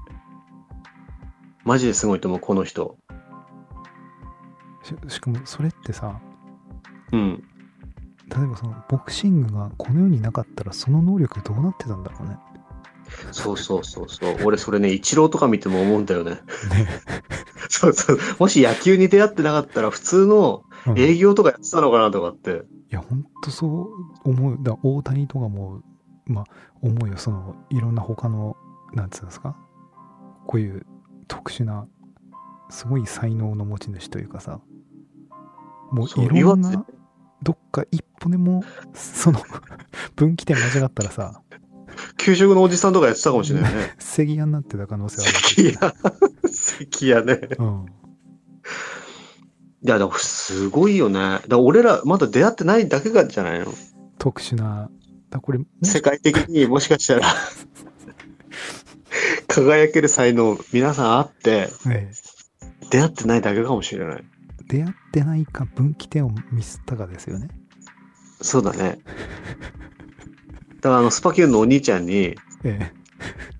[1.64, 2.96] マジですごいと思う、この人。
[4.82, 6.20] ししかもそれってさ、
[7.12, 7.44] うん。
[8.34, 12.36] 例えばそのボクシングがこの世になかったらその能力どうなってたんだろうね。
[13.32, 14.36] そうそうそうそう。
[14.44, 16.32] 俺それね、イチローとか見ても思うんだよね。
[16.32, 16.40] ね。
[17.70, 18.18] そうそう。
[18.38, 22.62] もし野球に出会ってなかったら普通のうん営業とかやってたのかなとかって。
[22.90, 23.66] いや、ほんとそ
[24.24, 24.58] う思う。
[24.62, 25.82] だ大谷とかも、
[26.28, 26.44] まあ、
[26.82, 27.16] 思うよ。
[27.16, 28.56] その、いろんな他の、
[28.94, 29.56] なんつうんですか？
[30.46, 30.86] こういう
[31.26, 31.86] 特殊な、
[32.70, 34.60] すごい才能の持ち主というかさ、
[35.90, 36.84] もういろん岩な、
[37.42, 38.62] どっか一歩でも、
[38.94, 39.40] その、
[40.16, 41.40] 分岐点間違ったらさ、
[42.18, 43.94] 給食のおじさんとかやってたかもしれないね。
[43.98, 46.52] 関谷になってた可能性あ関谷。
[46.52, 47.34] 関谷ね。
[47.34, 47.56] る。
[47.58, 47.86] うん。
[49.82, 51.18] いや、でもすごいよね。
[51.20, 53.66] だから俺らまだ出会ってないだけがじゃないの？
[54.18, 54.90] 特殊な、
[55.30, 57.26] だこれ、世界的にもしかしたら
[59.46, 62.12] 輝ける才能皆さんあってええ
[62.90, 64.24] 出会ってないだけかもしれない。
[64.68, 67.48] 出会ってないか分岐点をミスったかですよね。
[68.40, 68.98] そうだね。
[70.76, 72.92] だからあのスパキューンのお兄ちゃんにええ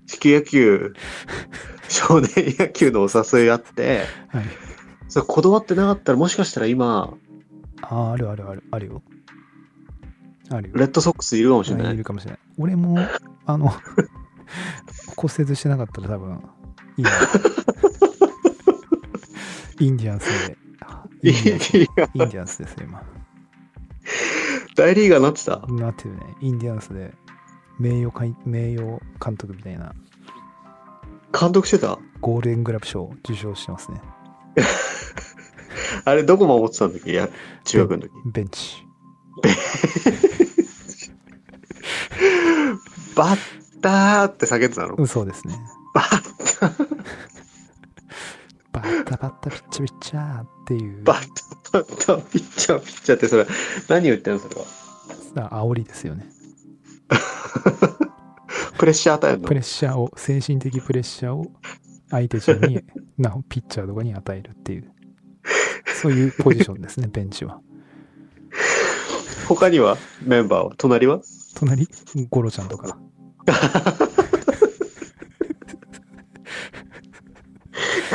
[0.07, 0.93] 地球野球、
[1.87, 4.45] 少年野球のお誘いあって、はい。
[5.07, 7.13] それ断ってなかったらもしかしたら今、
[7.81, 9.03] ああ、あるあるある、あるよ。
[10.49, 10.75] あるよ。
[10.77, 11.97] レッドソックスいるかもしれないい。
[11.97, 12.39] るかもしれない。
[12.57, 12.97] 俺も、
[13.45, 13.69] あの、
[15.15, 16.43] 骨折してなかったら多分、
[16.97, 17.09] 今、
[19.79, 20.57] インディアンスで、
[21.23, 23.01] インディアンスですよ、今。
[24.75, 25.59] 大リーガーになってた？
[25.67, 26.21] なってるね。
[26.41, 27.13] インディアンスで、
[27.79, 29.93] 名誉会名誉監督みたいな、
[31.37, 31.99] 監督してた？
[32.21, 34.01] ゴールデングラブ賞を受賞してますね。
[36.05, 37.11] あれどこ守ってたんだっけ？
[37.11, 37.29] いや、
[37.65, 38.11] 中学の時。
[38.25, 38.85] ベンチ。
[43.15, 43.39] バッ
[43.81, 44.95] ターって叫んでたの？
[44.95, 45.55] 嘘ですね。
[45.93, 46.87] バッター。
[48.71, 51.27] バッタバッタピッチャピッチャーっていう、バッ
[51.71, 53.47] ターバッターピッチャーピッチャーってそれ
[53.87, 54.39] 何言ってんの？
[54.39, 54.65] それは。
[55.51, 56.27] あ煽りですよね。
[58.77, 59.47] プレッシャー与えるの？
[59.47, 61.51] プレッシャーを、精神的プレッシャーを
[62.11, 62.81] 相手チームに、
[63.17, 64.91] なおピッチャーとかに与えるっていう、
[66.01, 67.59] そういうポジションですね、ベンチは。
[69.47, 69.97] 他には？
[70.23, 70.73] メンバーは？
[70.77, 71.21] 隣は？
[71.55, 71.87] 隣、
[72.29, 72.97] ゴロちゃんとか。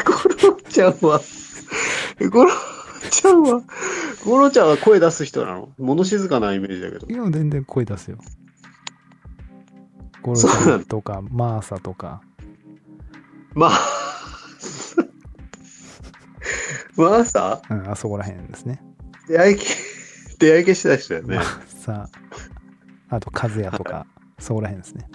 [0.04, 1.20] ゴロちゃんは、
[2.30, 2.50] ゴロ
[3.10, 3.62] ちゃんは、
[4.24, 5.68] ゴロちゃんは声出す人なの？
[5.78, 7.12] 物静かなイメージだけどい。
[7.12, 8.18] や、全然声出すよ。
[10.22, 12.22] ゴロちゃんとか、マーサとか、
[13.54, 13.70] まあ、
[16.96, 18.82] まあさ、うん、あそこら辺ですね。
[19.28, 19.66] 出会い系、
[20.38, 21.42] 出会い系してた人だよねマ。
[21.42, 21.46] ー
[21.84, 22.08] サ、
[23.08, 24.06] あと、カズヤとか、
[24.38, 25.08] そこら辺ですね。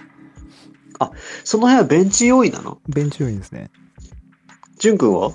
[1.44, 2.78] その辺はベンチ用意なの？
[2.88, 3.70] ベンチ要員ですね。
[4.78, 5.30] ジュン君は？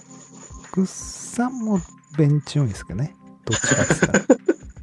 [0.73, 1.79] グッサンも
[2.17, 3.15] ベンチ要員ですけどね。
[3.45, 4.25] どっちかって言っ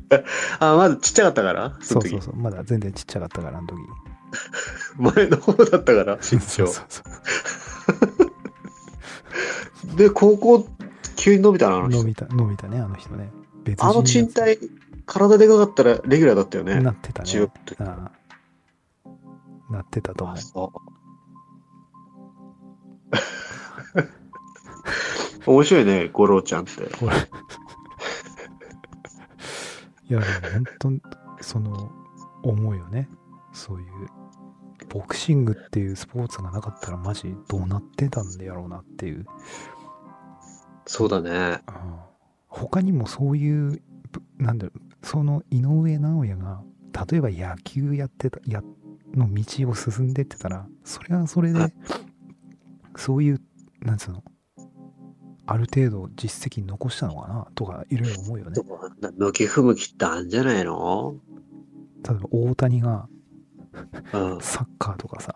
[0.08, 0.24] たら。
[0.72, 1.76] あ、まだちっちゃかったから？
[1.80, 2.36] そうそうそう。
[2.36, 3.78] まだ全然ちっちゃかったから、あの時。
[5.16, 6.66] 前の方だったから、身長そう。
[6.66, 7.02] そうそ
[9.92, 9.96] う。
[9.96, 10.66] で、高校、
[11.16, 11.98] 急に伸びたな、あの人。
[11.98, 13.30] 伸びた、伸びたね、あの人ね。
[13.64, 14.58] 別人あの賃貸、
[15.06, 16.80] 体でかかったらレギュラーだったよね。
[16.80, 17.28] なってたね。
[17.28, 17.78] 中学
[19.70, 20.38] なってたと思あ、う。
[20.38, 20.72] そ
[25.46, 25.50] う。
[25.50, 26.72] 面白いね、五郎ちゃんって。
[30.08, 30.26] いや、で
[30.60, 31.00] も本
[31.38, 31.90] 当、その、
[32.42, 33.08] 思うよね。
[33.52, 33.88] そういう、
[34.88, 39.26] ボクシングっていうスポーツがなかったら、マジどうなってたんだろうなっていう。
[40.86, 41.62] そうだね。
[41.68, 42.12] うん
[42.52, 46.62] 他にもそういう、ぶなんだろう、その井上尚弥が、
[47.10, 48.62] 例えば野球やってた、や、
[49.14, 51.74] の道を進んでってたら、それはそれではい、
[52.96, 53.40] そういう、
[53.80, 54.22] なんつうの、
[55.44, 58.62] ある程度実績残したのかなとか、いろいろ思うよね。
[59.18, 61.16] 向き不向きってあるんじゃないの？
[62.08, 63.08] 例えば大谷が
[64.12, 64.40] うん。
[64.40, 65.34] サッカーとかさ、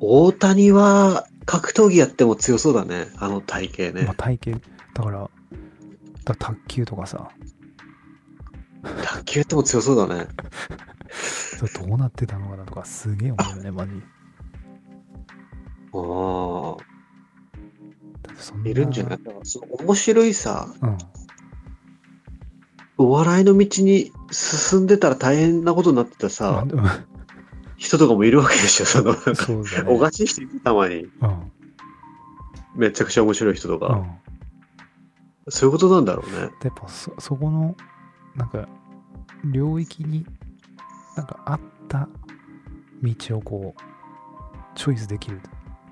[0.00, 3.08] 大谷は格闘技やっても強そうだね。
[3.16, 4.14] あの体型ねまあ、。
[4.14, 4.60] 体型、
[4.94, 5.30] だから、
[6.24, 7.30] だ卓球とかさ、
[8.82, 10.26] 卓球やっても強そうだね。
[11.88, 13.92] どうなってたのかなとか、すげえ思うよね、マジ。
[15.94, 18.68] ああ。
[18.68, 19.18] いるんじゃない？
[19.42, 20.98] その面白いさ、うん。
[22.98, 26.64] お笑いの道に進んでたら大変なことになってたまさ
[27.76, 28.86] 人とかもいるわけでしょ。
[28.86, 29.90] その、そうだね。
[29.90, 30.96] おかしい人いるたまに。
[31.04, 31.52] うん。
[32.76, 33.86] めちゃくちゃ面白い人とか。
[33.86, 34.10] うん。
[35.50, 36.50] そういうことなんだろうね。
[36.60, 37.76] でやっぱそそこの
[38.38, 38.66] なんか
[39.44, 40.24] 領域に
[41.16, 42.08] なんかあった
[43.02, 43.80] 道をこう
[44.78, 45.40] チョイスできる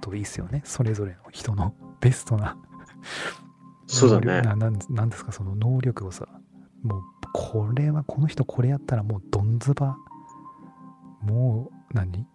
[0.01, 0.63] といいですよね。
[0.65, 2.57] それぞれの人の ベストな。
[3.87, 4.43] そうだね。
[4.43, 5.33] ななんですか？
[5.33, 6.27] その能力をさ
[6.83, 9.97] もうこれはこの人これやったらもうどんずば。
[11.23, 12.27] もう何？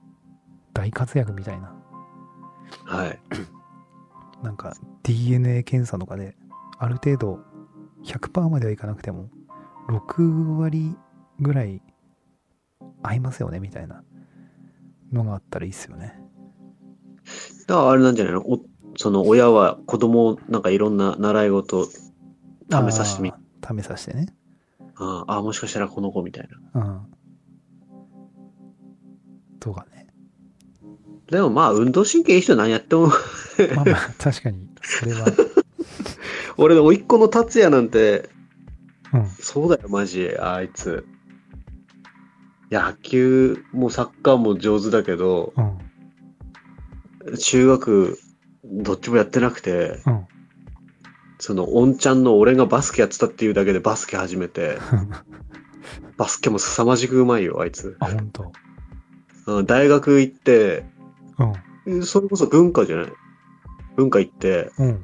[0.74, 1.74] 大活躍みたいな。
[2.86, 3.20] はい。
[4.44, 6.36] なんか DNA 検査とかで
[6.80, 7.40] ある程度
[8.04, 9.30] 100%まではいかなくても
[9.92, 10.96] 6割
[11.40, 11.82] ぐらい
[13.04, 14.04] 合いますよねみたいな
[15.12, 16.20] のがあったらいいっすよね。
[17.68, 18.42] だからあれなんじゃないの？
[18.42, 18.62] お
[18.98, 24.28] その親は子供をなんかいろんな習い事試させてみ試させてね。
[24.96, 26.82] ああ、もしかしたらこの子みたいな。
[26.82, 27.02] うん。
[29.60, 30.08] とかね。
[31.30, 33.14] でもまあ、運動神経いい人何やっても、ま
[33.84, 35.26] あまあ確かにそれは。
[36.58, 38.30] 俺の甥っ子の達也なんて、
[39.14, 39.28] うん。
[39.28, 41.06] そうだよ、マジ、あいつ。
[42.72, 45.62] 野球もサッカーも上手だけど、う
[47.32, 47.38] ん。
[47.38, 48.18] 中学、
[48.66, 50.28] どっちもやってなくて、うん。
[51.40, 54.78] その、おんちゃんの俺がバスケやってたっていうだけでバスケ始めて、
[56.18, 57.98] バスケも凄まじくうまいよ、あいつ。
[58.00, 58.52] あ、ほんと。
[59.48, 60.86] うん大学行って、
[61.86, 62.04] うん。
[62.06, 63.12] それこそ文化じゃない？
[63.98, 65.04] 文化行って、うん。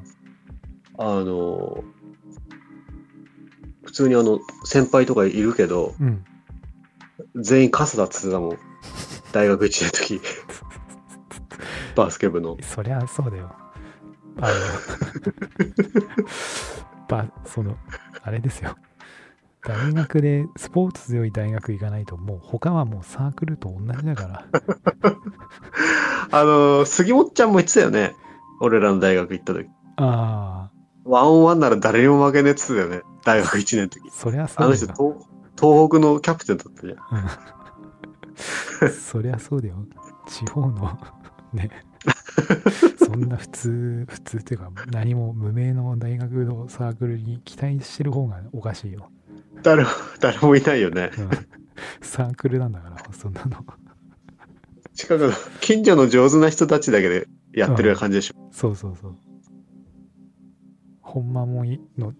[0.96, 1.82] あの、
[3.88, 6.22] 普通にあの、先輩とかいるけど、うん。
[7.36, 8.58] 全員傘だっつってたもん。
[9.32, 10.20] 大学1年の時。
[11.96, 12.58] バスケ部の。
[12.60, 13.50] そりゃそうだよ。
[14.42, 14.54] あの、
[17.08, 17.78] ば、その、
[18.22, 18.76] あれですよ。
[19.66, 24.44] 大学でスポーツ強い大学行かないともう他はもうサークルと同じだから。
[26.30, 28.14] あの、杉本ちゃんも言ってたよね。
[28.60, 29.66] 俺らの大学行った時。
[29.96, 30.67] あ
[31.08, 33.02] ワンオンワンなら誰にも負けねえっつってたよね。
[33.24, 34.10] 大学1年の時あ、。
[34.12, 35.26] そりゃあの人、そうだよ。
[35.56, 36.94] 東東北のキャプテンだったじゃん。
[36.94, 37.28] うん
[38.92, 39.74] そりゃそうだよ。
[40.28, 40.98] 地方の、
[41.52, 41.70] ね。
[42.96, 49.10] そんな普通、普通っていうか何も無名の大学のサークルに期待してる方がおかしいよ。
[49.62, 49.90] 誰も、
[50.20, 51.10] 誰もいないよね。
[51.18, 51.30] うん、
[52.00, 53.64] サークルなんだから、そんなの。
[54.94, 58.34] 近くの、近所の上手な人たちだけでやってる感じでしょ。
[58.52, 59.16] そうそうそう。
[61.18, 61.64] ほんまも
[61.96, 62.12] の、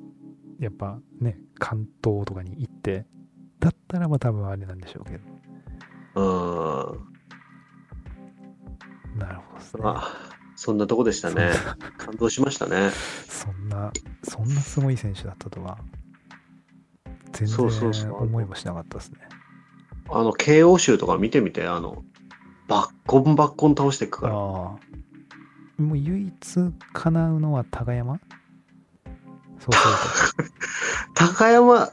[0.58, 3.06] やっぱね、関東とかに行って、
[3.60, 5.18] だったらば多分あれなんでしょうけど。
[6.16, 6.96] う
[9.16, 9.18] ん。
[9.18, 9.82] なるほどですね。
[9.84, 10.08] まあ、
[10.56, 11.52] そんなとこでしたね。
[11.96, 12.90] 感動しましたね。
[13.28, 13.92] そんな、
[14.24, 15.78] そんなすごい選手だったとは、
[17.32, 19.20] 全然思いもしなかったですね。
[20.10, 22.02] あの、KO 集とか見てみて、あの、
[22.66, 24.34] バッコンバッコン倒していくから。
[24.34, 25.82] ああ。
[25.82, 28.18] もう唯一叶うのは高山
[29.60, 30.50] そうする
[31.14, 31.92] 高山、と。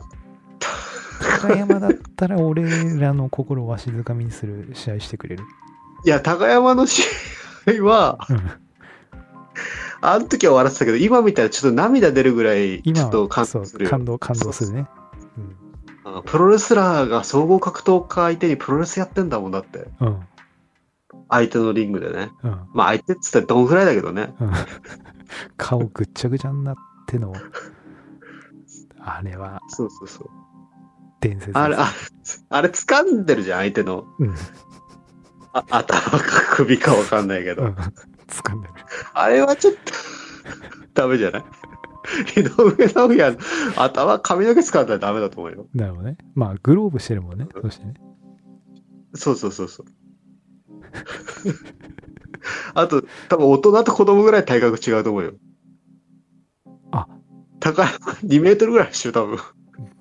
[1.41, 2.63] 高山だったら俺
[2.97, 5.43] らの心をわしづかみにする試合してくれる？
[6.05, 7.03] いや、高山の試
[7.67, 8.51] 合は、うん
[10.01, 14.87] あの時は笑ってたけど、今見たらちょっと涙出るぐらい、ち今ょっと感そう動するよ感動、感動するね。
[15.37, 15.55] うん
[16.07, 19.87] あプロレスラーが総合格闘家相手にプロレスやってんだもんだって。
[19.99, 20.19] うん。
[21.29, 22.29] 相手のリングでね。
[22.43, 22.59] うん。
[22.73, 24.35] まあ相手っつったらどんぐらいだけどね。
[24.39, 24.51] うん
[25.57, 26.81] 顔ぐっちゃぐちゃになって
[27.13, 27.33] の、
[28.99, 30.29] あれはそうそうそう。
[31.21, 31.57] 伝説。
[31.57, 31.91] あれ、あ
[32.49, 34.05] あれ掴んでるじゃん、相手の。
[34.19, 34.35] うん。
[35.53, 36.19] あ頭か
[36.55, 37.63] 首かわかんないけど。
[37.63, 37.69] うん。
[38.27, 38.73] 掴んでる。
[39.13, 39.79] あれはちょっと、
[40.93, 41.43] ダメじゃない？
[42.39, 43.37] 井上尚弥の
[43.81, 45.67] 頭、髪の毛使ったらダメだと思うよ。
[45.73, 46.17] なるほどね。
[46.35, 47.47] まあ、グローブしてるもんね。
[47.61, 47.93] そしてね。
[49.15, 49.85] そうそうそうそう。
[52.75, 55.33] あと、多分大人と子供ぐらい体格違うと思うよ。
[57.65, 57.87] あ、高い、
[58.25, 59.39] 2メートルぐらいでしょ、多分。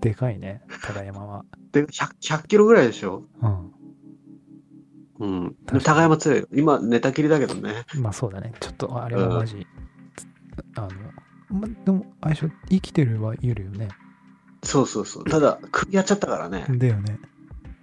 [0.00, 1.44] でかいね、高山は。
[1.72, 3.24] で、100, 100キロぐらいでしょ。
[3.42, 3.74] うん。
[5.18, 5.56] うん。
[5.82, 6.48] 高山強いよ。
[6.52, 7.84] 今、寝たきりだけどね。
[7.96, 8.52] まあそうだね。
[8.60, 9.66] ちょっと、あれはマジ、
[10.76, 10.90] あの、
[11.58, 13.88] ま、でも、あれでしょ、生きてるはいるよね。
[14.62, 15.24] そうそうそう。
[15.24, 16.66] ただ、首やっちゃったからね。
[16.68, 17.18] だよね。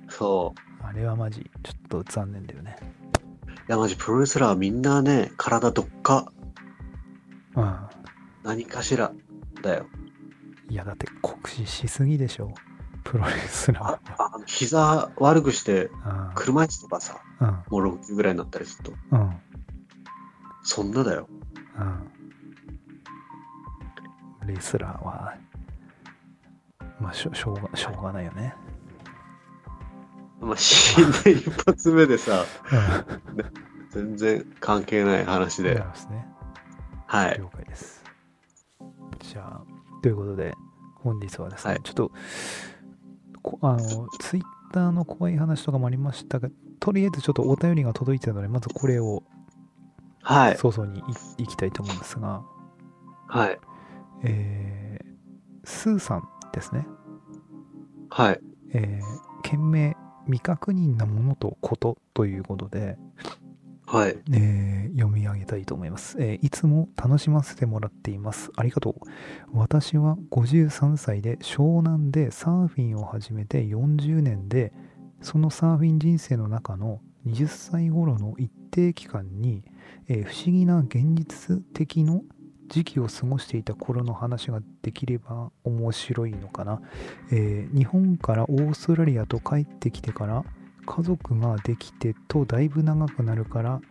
[0.09, 0.85] そう。
[0.85, 2.75] あれはマジ、ちょっと残念だよね。
[3.69, 6.31] いや、マジ、プロレスラーはみんなね、体どっか、
[7.55, 7.75] うん。
[8.43, 9.13] 何かしら、
[9.61, 9.85] だよ。
[10.69, 12.53] いや、だって酷使しすぎでしょ。
[13.03, 16.31] プロレスラあーあの膝悪くして、は。
[16.35, 17.47] 車椅子とかさ、うん。
[17.47, 19.21] もう60ぐらいになったりすると、うん。
[19.21, 19.35] うん。
[20.63, 21.27] そんなだよ。
[24.43, 24.53] うん。
[24.53, 25.35] レスラーは、
[26.99, 28.53] まあしょしょうが、しょうがないよね。
[30.39, 32.45] まあ、死んで一発目でさ、
[33.93, 34.15] うん。
[34.15, 36.25] 全然関係ない話でですね。
[37.05, 37.37] はい。
[37.37, 38.00] 了解です。
[39.21, 39.61] じゃあ、
[40.01, 40.53] ということで、
[40.95, 42.11] 本日はですね、はいちょっと、
[43.41, 44.43] こあの、ツイッ
[44.73, 46.49] ターの怖い話とかもありましたが、
[46.79, 49.23] とりあえずちょっとお便りが届いてるので、まずこれを
[50.23, 50.57] はい。
[50.57, 50.99] 早々に
[51.37, 52.43] いいきたいと思うんですが、
[53.27, 53.59] はい。
[54.23, 56.85] えー、スーさんですね。
[58.09, 58.39] はい。
[58.73, 59.95] えー、件名、
[60.25, 62.97] 未確認なものとことということで、
[63.91, 64.17] はい。
[64.31, 68.49] えー読み上げたいと思います、えーいつも楽しませてもらっています。
[68.55, 68.93] ありがとう。
[69.51, 74.71] 私は53歳で湘南でサーフィンを始めて40年で、
[75.21, 79.61] そのサーフィン人生の中の20歳頃の一定期間に、
[80.07, 82.21] えー不思議な現実的の
[82.69, 86.81] 時期を過ごしていた頃の話ができれば面白いのかな。
[87.29, 90.45] えー日本からオーストラリアと帰ってきてから
[90.85, 93.81] 家族ができてとだいぶ長くなるから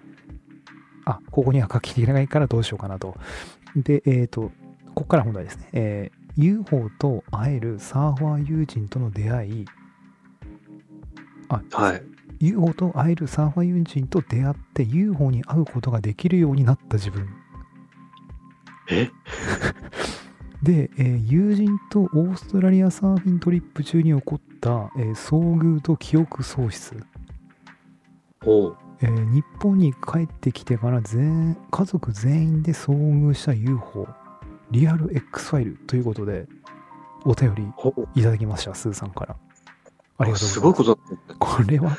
[1.04, 3.16] あここには書ききれないからどうしようかなと。
[3.76, 4.50] でえっ、と
[4.94, 9.64] ここから本題ですね、えー UFO と会えるサーファー友人との出会い。
[11.48, 12.02] あ、はい。
[12.40, 17.28] UFO と会えるサーファー友人と出会って UFO に会うことができるようになった自分。
[18.90, 19.10] え？
[20.62, 27.02] で、えー友人とオーストラリアサーフィントリップ中に起こった、えー遭遇と記憶喪失、
[28.44, 28.76] ほう。
[29.00, 34.06] えー日本に帰ってきてから全家族全員で遭遇した UFO
[34.70, 36.46] リアル X ファイルということで
[37.24, 37.64] お便り。
[38.14, 39.36] いただきましたスーさんから。
[40.18, 40.48] ありがとうございます。
[40.54, 40.98] すごいこと
[41.38, 41.96] これは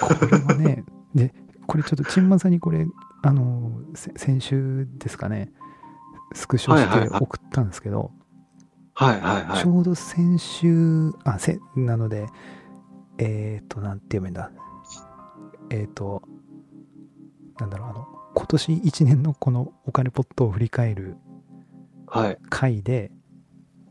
[0.00, 0.84] これはね
[1.14, 1.34] で
[1.66, 2.86] これちょっとチンマンさんにこれ
[3.22, 5.50] あのせ先週ですかね
[6.34, 8.12] スクショして送ったんですけど、
[8.94, 9.66] はいはいはいち。
[9.66, 12.26] ょうど先週、あ、せ、なので、
[13.18, 14.50] えっ、と、なんて読めんだ。
[15.70, 16.22] えっ、と、
[17.58, 21.16] なんだろう、あの、今年1年のこのお金ポットを振り返る
[22.06, 22.38] はい。
[22.50, 23.10] 回で、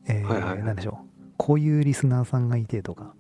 [0.08, 3.16] えーはいはいはいなんでしょう、こういうリスナーさんがいてとか、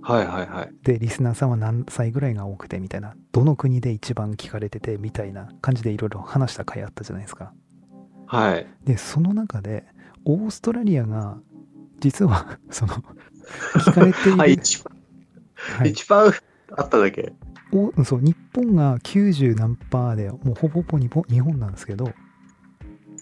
[0.00, 0.72] はいはいはい。
[0.82, 7.52] で、リスナーさんは何歳ぐらいが多くてみたいな、どの国で一番聞かれててみたいな感じでいろいろ話した回あったじゃないですか。
[8.28, 8.66] はい。
[8.84, 9.86] で、その中で、
[10.24, 11.38] オーストラリアが、
[11.98, 12.94] 実は、 その、
[13.74, 14.94] 聞かれている、はい、一番、
[15.56, 16.32] はい一番
[16.76, 17.32] あっただけ。
[17.72, 22.12] おそう日本が90何パーでもうほぼほぼ日本日本なんですけど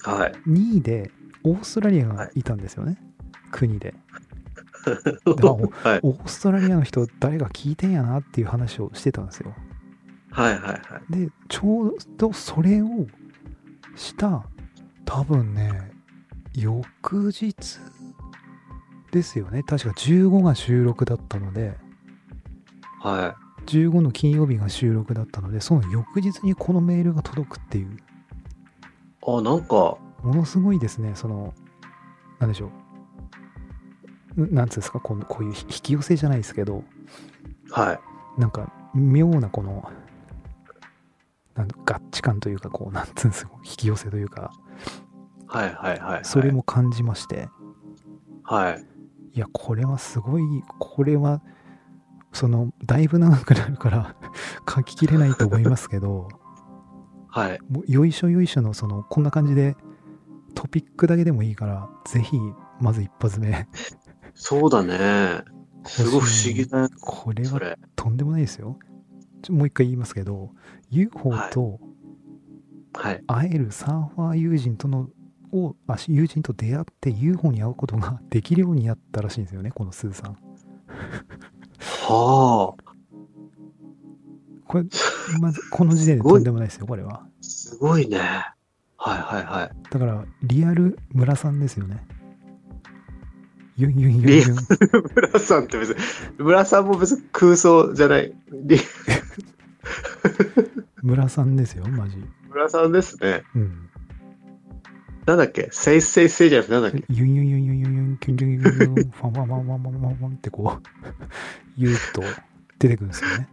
[0.03, 0.33] はい。
[0.49, 1.11] 2位で
[1.43, 2.97] オーストラリアがいたんですよね、
[3.51, 3.95] 国で
[5.27, 6.01] おはい。
[6.03, 9.53] オーストラリアの人誰が聞いてんやなっていう話をしてたんですよ
[10.31, 11.27] はいはいはい。
[11.27, 12.89] でちょうどそれを
[13.97, 14.45] した
[15.07, 15.91] 多分ね
[16.53, 17.55] 翌日
[19.11, 19.63] ですよね。
[19.63, 21.79] 確か15が収録だったので。
[23.01, 23.37] は
[23.67, 27.97] 15の金曜日が収録だったのでその翌日にこのメールが届くっていう。
[27.97, 27.99] い。
[29.27, 31.13] あ、なんか、ものすごいですね。
[31.15, 31.55] その
[32.39, 32.71] なんでしょ
[34.37, 34.45] う。
[34.45, 35.01] んなんつうんですか？
[35.01, 36.85] このこういう引き寄せじゃないですけど。
[37.71, 38.41] はい。
[38.41, 39.91] なんか妙なこの
[41.57, 41.75] なん合
[42.11, 44.53] 致感というかこうなんつうんですか引き寄せというか
[45.47, 46.25] はいはいはいはい。
[46.25, 47.49] それも感じまして、
[48.43, 48.85] はい。
[49.33, 50.43] いやこれはすごい
[50.79, 51.43] これは
[52.33, 54.17] そのだいぶ長くなるから
[54.69, 56.29] 書ききれないと思いますけど
[57.29, 57.59] はい。
[57.69, 59.77] もうよいしょよいしょのそのこんな感じで
[60.55, 62.39] トピックだけでもいいからぜひ
[62.81, 63.69] まず一発目
[64.35, 65.43] そうだね。
[65.85, 66.89] すごい不思議だね。
[67.01, 67.77] これは。
[67.95, 68.79] とんでもないですよ
[69.53, 70.51] もう一回言いますけど
[70.91, 71.81] UFO と
[72.93, 73.23] はい。
[73.27, 75.09] 会えるサーファー友人との
[75.53, 80.37] をあ友人と出会って UFO に会うことができるようになったらしいんですよねこのスーさん
[81.79, 82.83] はあ。
[84.67, 84.85] これ
[85.41, 88.19] まずこの時点でとんでもないですよこれはすごいね。
[88.19, 89.91] はいはいはい。
[89.91, 92.05] だからリアル村さんですよね
[93.77, 94.57] ユンユンユンリユン
[95.15, 95.97] 村さんって別に、
[96.39, 98.33] 村さんも別に空想じゃない。
[98.53, 98.79] リ
[101.03, 102.17] 村さんですよマジ
[102.49, 103.43] 村さんですね。
[103.55, 103.83] うん
[105.27, 105.69] なんだっけ？
[105.73, 107.05] せいせいせいじゃなくてなんだっけ？
[107.09, 110.83] ユンユンユンユンユンユンキュンキュンキュンキュンファンファンファンファンファンファンファンってこう
[111.77, 112.23] 言うと
[112.79, 113.49] 出てくるんですよね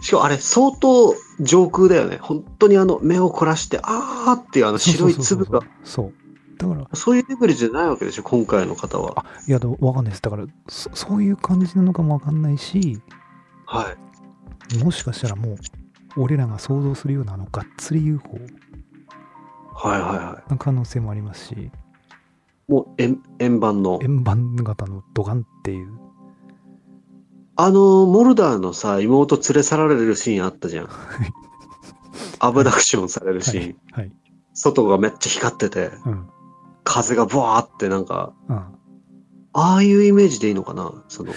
[0.00, 2.18] しかもあれ相当上空だよね。
[2.20, 5.50] 本当にあの目を凝らして、あーっていうあの白い粒が。
[5.50, 6.21] そうそうそうそう
[6.62, 9.12] だからそういうレベルじゃないわけでしょ、今回の方は。
[9.16, 13.00] あいやでもわかんないですだからそそういう感じなのかもわかんないし
[13.66, 13.94] は
[14.74, 14.78] い。
[14.84, 15.56] もしかしたらもう
[16.16, 18.38] 俺らが想像するようなあのがっつり UFO
[19.74, 20.50] はいはいはい。
[20.50, 21.70] の可能性もありますし
[22.68, 23.98] もう円円盤の。
[24.02, 25.98] 円盤型のドガンっていう
[27.54, 30.88] あの、モルダーのさ、妹連れ去られるシーンあったじゃん。
[32.38, 33.76] アブダクションされるシーン。
[33.92, 34.12] はい
[34.54, 36.28] 外がめっちゃ光ってて、うん
[36.84, 38.56] 風がブワーってなんか、うん。
[38.56, 41.04] ああいうイメージでいいのかな？
[41.08, 41.32] その、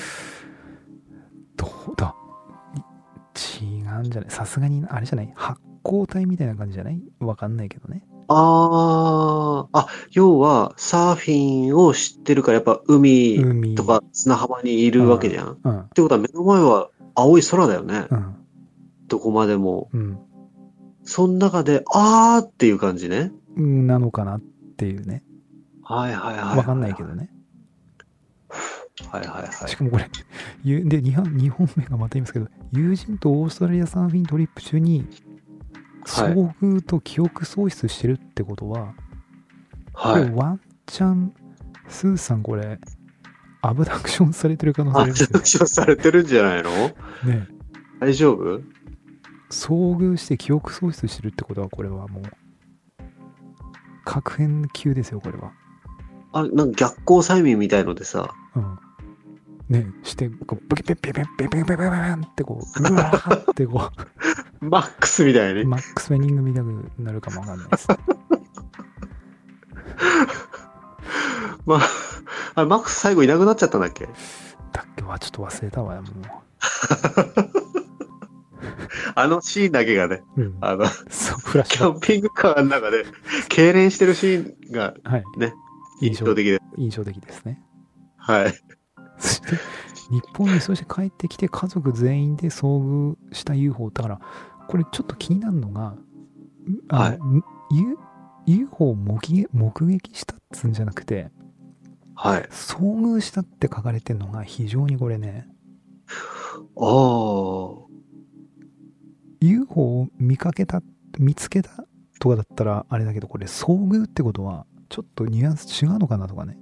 [1.58, 2.16] どうだ？
[3.62, 4.30] 違うんじゃない？
[4.30, 5.34] さすがにあれじゃない？
[5.36, 7.02] 発光体みたいな感じじゃない？
[7.20, 8.04] わかんないけどね。
[8.28, 13.76] ああ、あ、要はサーフィンを知ってるからやっぱ海海。
[13.76, 15.52] とか砂浜にいるわけじゃん。
[15.52, 15.90] っうん。
[15.94, 18.08] てことは目の前は青い空だよね。
[18.10, 18.36] うん。
[19.08, 19.90] どこまでも。
[19.94, 20.18] うん。
[21.04, 23.32] その中で、あーっていう感じね。
[23.58, 24.42] うんなのかなっ
[24.78, 25.22] ていうね
[25.86, 26.58] はいはいはい。
[26.58, 27.30] わかんないけどね
[29.12, 29.76] はいはいはいし。
[29.76, 30.10] かもこれ、
[30.64, 35.08] ゆで2本 ,2 本目がまた言いますけど、友人とオーストラリアサーフィントリップ中に、はい
[36.08, 38.94] 遭遇と記憶喪失してるってことは、
[39.94, 40.26] こはい。
[40.30, 41.34] れワンチャン、
[41.88, 42.80] スーさんこれ、
[43.64, 46.70] アブダクションされてる可能性あアりますよクションされてるんじゃないの？
[46.70, 46.94] ね。
[47.26, 47.48] ね
[48.00, 48.60] 大丈夫？
[49.50, 52.24] 遭遇して記憶喪失してるってことは、これはもう、
[54.04, 55.54] 確変級ですよ、これは。
[56.36, 58.78] あれ、なんか逆光催眠みたいのでさ、うん。
[59.70, 63.90] ね、して、こう、ブキペッペペッペペペペペペンってこう、うわーってこ
[64.62, 65.68] うマックスみたいにう、。
[65.68, 67.98] マックスウェニング見たくなるかもわかんないですね。
[71.66, 71.80] まあ、
[72.56, 74.06] あれマックス最後いなくなっちゃったんだっけ
[74.74, 76.10] だっけはちょっと忘れたわよ、も
[79.16, 80.42] あのシーンだけがね、う。
[80.42, 80.58] ん。
[80.60, 83.06] あの、そう、フラッシュキャンピングカーの中で、
[83.50, 85.10] 痙攣してるシーンがク。
[85.10, 85.24] はい。
[86.02, 86.62] ね、印象的で。
[86.78, 87.62] 印象的ですね。
[88.18, 88.54] はい。
[89.18, 89.48] そして、
[90.12, 93.90] 日本にそして帰ってきて家族全員で遭遇した UFO。
[93.92, 94.20] だから、
[94.68, 95.96] これちょっと気になるのが、
[96.90, 97.98] あの、U-
[98.46, 101.32] UFO を目撃目撃したっつうんじゃなくて、
[102.16, 102.44] はい。
[102.44, 105.48] 遭遇したって書かれてるのが非常にこれね、
[106.78, 107.86] ああ。
[109.42, 110.82] UFO を見かけた、
[111.20, 111.86] 見つけた
[112.20, 116.58] とかだったらあれだけど、これ遭遇ってことは、ちょっとニュアンス違うのかなとかね。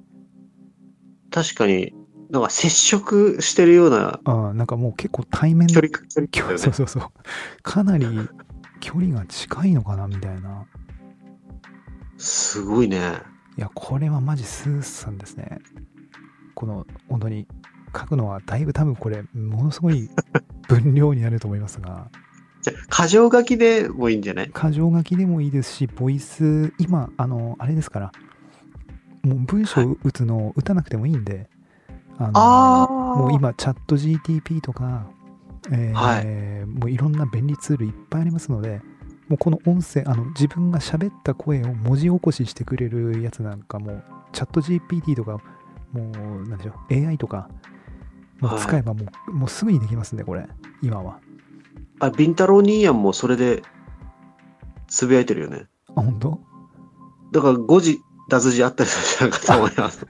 [1.31, 1.93] 確かに、
[2.29, 5.89] なんか接触してるようなああ、なんかもう結構対面距離、
[6.27, 6.57] 距離ね。
[6.59, 7.03] そうそうそう。
[7.61, 8.07] かなり
[8.79, 10.65] 距離が近いのかなみたいな。
[12.17, 13.21] すごいね。
[13.57, 15.59] いや、これはマジスーさんですね。
[16.55, 17.47] この、本当に
[17.95, 20.09] 書くのはだいぶ多分これ、ものすごい
[20.67, 22.09] 分量になると思いますが、
[22.95, 24.47] 箇条書きでもいいんじゃない？
[24.53, 28.11] 箇条書きでもいいですし、ボイス、今、あの、あれですから、
[29.23, 31.49] もう文章を打つのを打たなくてもいいんで、
[32.19, 33.15] あの。
[33.17, 35.07] もう今、チャット GTP とか、
[35.71, 38.81] えーはもういろんな便利ツールいっぱいありますので、
[39.29, 44.01] もうこの音声、あの自分が喋った声を文字起こししてくれるやつなんかも、
[44.33, 45.39] チャット GPT とか、
[45.93, 47.49] もう、なんでしょう、AI とか、
[48.39, 50.45] もう使えばもう,、もうすぐにできますんで、これ、
[50.81, 51.19] 今は。
[51.99, 53.63] あ、ビンタローニーヤンもそれで、
[54.87, 55.67] つぶやいてるよね。
[55.95, 56.39] あ、本当？
[57.31, 60.05] だから5時、脱字あったりするじゃんかと思います。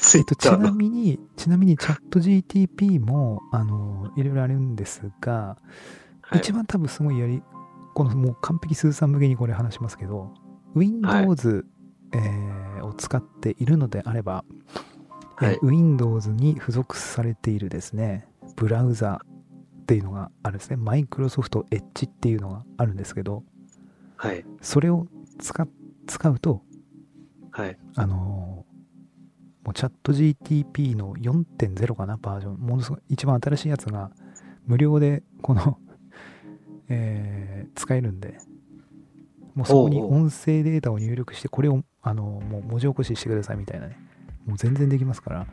[0.00, 0.50] ツ えっと、 ち。
[0.50, 7.42] なみに、ちなみにチャット GTP も、あの、いろいろあるんですが、はい一番多分すごいやり、
[7.94, 10.32] このもう完璧スーさん向けにこれ話しますけど、
[10.74, 11.66] Windows、
[12.12, 14.44] えーを使っているのであれば、
[15.42, 18.26] えーはい Windows に付属されているですね、
[18.56, 19.20] ブラウザ
[19.82, 20.76] っていうのがあるんですね。
[20.76, 23.42] Microsoft Edge っていうのがあるんですけど、
[24.16, 24.44] はい。
[24.60, 25.06] それを
[25.38, 25.66] 使
[26.06, 26.62] 使うと、
[27.50, 27.78] はい。
[27.96, 28.72] あのー
[29.64, 32.56] もうチャット GTP の4.0かな、バージョン。
[32.56, 34.10] ものすごい、一番新しいやつが、
[34.66, 35.78] 無料で、この、
[36.88, 38.38] えー使えるんで、
[39.54, 43.98] もうそこに音声データを入力してこれをあのもう文字起こししてくださいみたいなね
[44.46, 45.46] もう全然できますから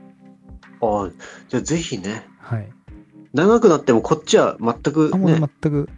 [0.81, 1.11] ああ、
[1.49, 2.69] じゃあぜひね、はい
[3.33, 5.89] 長くなってもこっちは全くあもうね、全く。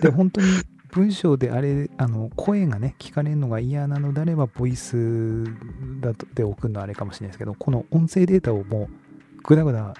[0.00, 0.46] で 本当に
[0.90, 5.44] 文章であれあの声がね聞かれるのが嫌なのであればボイス
[6.00, 9.94] だとで送るのはあれかもしれないですけどこの音声データをもうぐだぐだ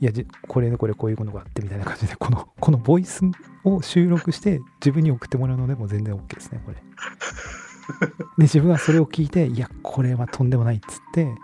[0.00, 3.22] いやじこれでこれこういうことがあってみたいな感じでこのこのボイス
[3.64, 6.76] を収録して自分に送ってもらうのでも全然 OK ですねこれ。
[8.38, 11.34] で自分はそれを聞いていやこれはとんでもないっつって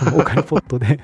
[0.00, 0.98] このオカルポットで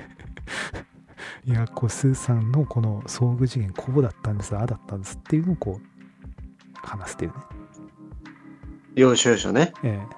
[1.45, 7.37] いやこうスーさんのこの遭遇次元こうだったんですああだったんですっていうのをこう話すっていうね、
[8.95, 9.73] 要所要所ね。
[9.83, 10.15] ええ。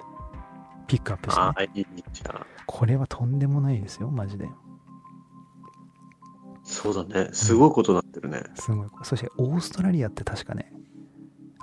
[0.86, 1.46] ピックアップして、ね。
[1.46, 2.46] あ、あ、いいじゃん。
[2.66, 4.46] これはとんでもないですよマジで。
[6.62, 7.30] そうだね。
[7.32, 8.42] すごいことになってるね。
[8.54, 8.88] すごい。
[9.02, 10.72] そしてオーストラリアって確かね。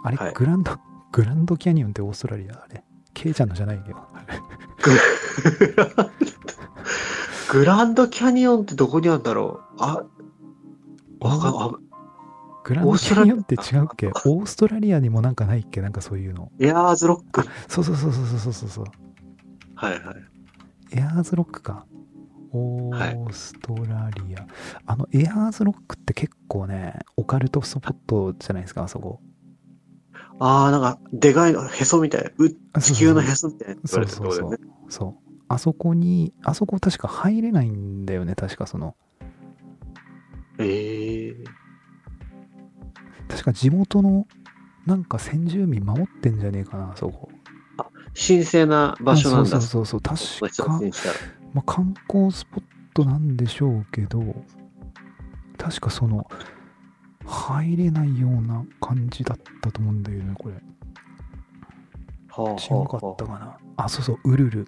[0.03, 0.33] あれ、はい。
[0.33, 0.77] グランド
[1.11, 2.83] グランドキャニオンってオーストラリアあれ。
[3.13, 4.07] ケイちゃんのじゃないよ。
[4.13, 4.39] あ れ
[7.53, 9.75] グランドキャニオンってどこにあるんだろう？
[9.77, 10.03] あ、
[11.19, 11.71] わかんあ
[12.63, 14.07] グランドキャニオンって違うっけ？
[14.07, 15.79] オーストラリアにもなんかないっけ？
[15.81, 17.47] なんかそういうのエアーズロック。
[17.67, 18.85] そうそうそうそうそうそうそう
[19.75, 20.15] はいはい。
[20.97, 21.85] エアーズロックか。
[22.51, 24.47] オーストラリア。
[24.87, 29.19] あの、エアーズロックって結構ね、オカルトスポットじゃないですか、あそこ。
[30.39, 32.31] ああ、なんか、でかいの、へそみたい
[32.73, 32.81] な。
[32.81, 34.57] 地球のへそみたいなそうそうろだよね。
[34.87, 35.22] そう。
[35.47, 38.95] あそこに、あそこ確か入れないんだよね、確かその。
[40.59, 41.35] ええ
[43.27, 44.27] 確か地元の、
[44.85, 47.29] なんか先住民守ってんじゃねえかな、あそこ。
[48.15, 49.57] 神聖な場所なんだ。
[49.57, 51.13] あそうそうそうそう、確か
[51.53, 52.63] まあ、観光スポッ
[52.93, 54.21] トなんでしょうけど、
[55.57, 56.27] 確かその、
[57.25, 60.55] 入れないような感じだったと思うんだよね、これ。
[60.55, 60.61] は
[62.37, 63.57] あは違かったかな。
[63.77, 64.67] あ、そうそう、ウルル。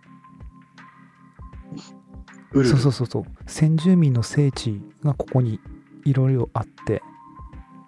[2.56, 3.24] ウルルそうそうそうそう。
[3.46, 5.60] 先住民の聖地がここに
[6.06, 7.04] いろいろあって、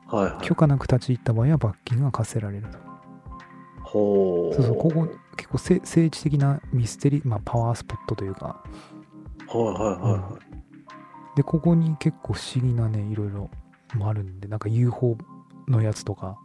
[0.07, 0.45] はいはい。
[0.45, 2.77] 許可なく立ち入った場合は罰金が課せられると。
[3.83, 4.55] ほう。
[4.55, 5.07] そうそう、ここ
[5.37, 8.61] 結構せ聖地的なミステリー、まあパワースポットというか、
[9.47, 10.39] はいはいはいは
[11.33, 11.37] い。
[11.37, 13.49] で、ここに結構不思議なね、いろいろ
[13.95, 15.17] もあるんで、なんか UFO
[15.69, 16.37] のやつとか、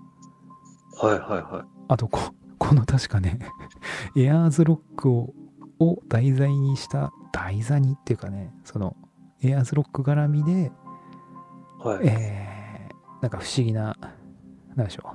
[1.00, 1.66] はいはいはい。
[1.88, 2.20] あとこ、
[2.58, 3.40] この確かね、
[4.14, 5.34] エアーズロックを
[5.82, 8.96] を題材にした、題材にっていうかね、その、
[9.42, 10.70] エアーズロック絡みで、
[11.78, 12.06] はい。
[12.06, 13.96] えー、なんか不思議な、
[14.76, 15.14] なんでしょ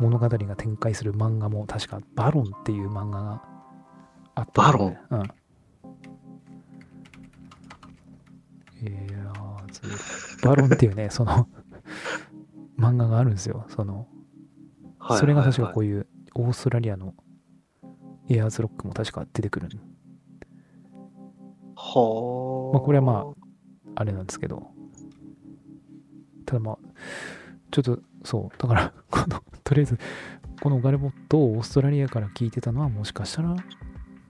[0.00, 3.42] う、物語が展開する漫画も、確か、バロンっていう漫画が
[4.34, 4.98] あったバロン？
[5.10, 5.22] うん。
[8.84, 11.46] エアーズバロンっていうね、その、
[12.78, 13.64] 漫画があるんですよ。
[13.68, 14.08] その、
[14.98, 15.84] はいそれが確かこう。
[15.84, 17.14] ういうオーストラリアの
[18.36, 19.68] エアーズロックも確か出てくる
[21.76, 22.74] はあ。
[22.74, 23.24] まあこれはま
[23.94, 24.68] あれなんですけど
[26.46, 26.78] ただまあ
[27.70, 29.98] ちょっとそうだから このとりあえず
[30.62, 33.56] このガルボットをオーストラリアから聞いてたのはもしかしたら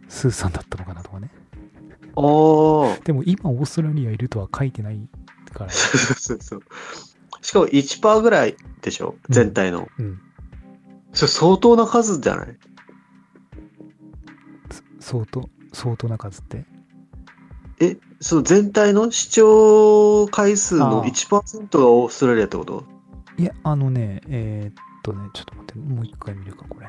[0.09, 1.30] スーさんだったのかなとかね
[2.16, 2.98] ああ。
[3.05, 5.09] でも今オーストラリアいるとは書いてない
[5.53, 6.62] からそう そうそう。
[7.42, 9.16] しかも1%ぐらいでしょ？
[9.28, 9.88] うん全体の。
[9.98, 10.20] うん
[11.14, 12.57] それ相当な数じゃない？
[15.03, 16.64] 相当相当な数って。
[17.80, 22.84] え、その全体の視聴回数のあー1%がオーストラリアってこと？
[23.36, 26.88] いやあのねえーっとねちょっと待ってもう一回見るかこれ。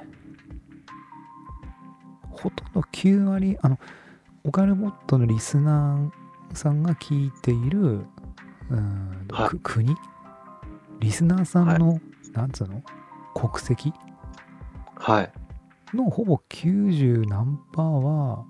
[2.29, 3.79] ほとんど9割あの
[4.43, 9.49] オカルボットのリスナーさんが聞いているうーんと、はい。
[9.49, 9.95] く国？
[10.99, 11.99] リスナーさんの、
[12.33, 12.83] なんつうの？
[13.33, 13.93] 国籍？
[14.95, 15.31] はい。
[15.97, 18.45] のほぼ90何パーは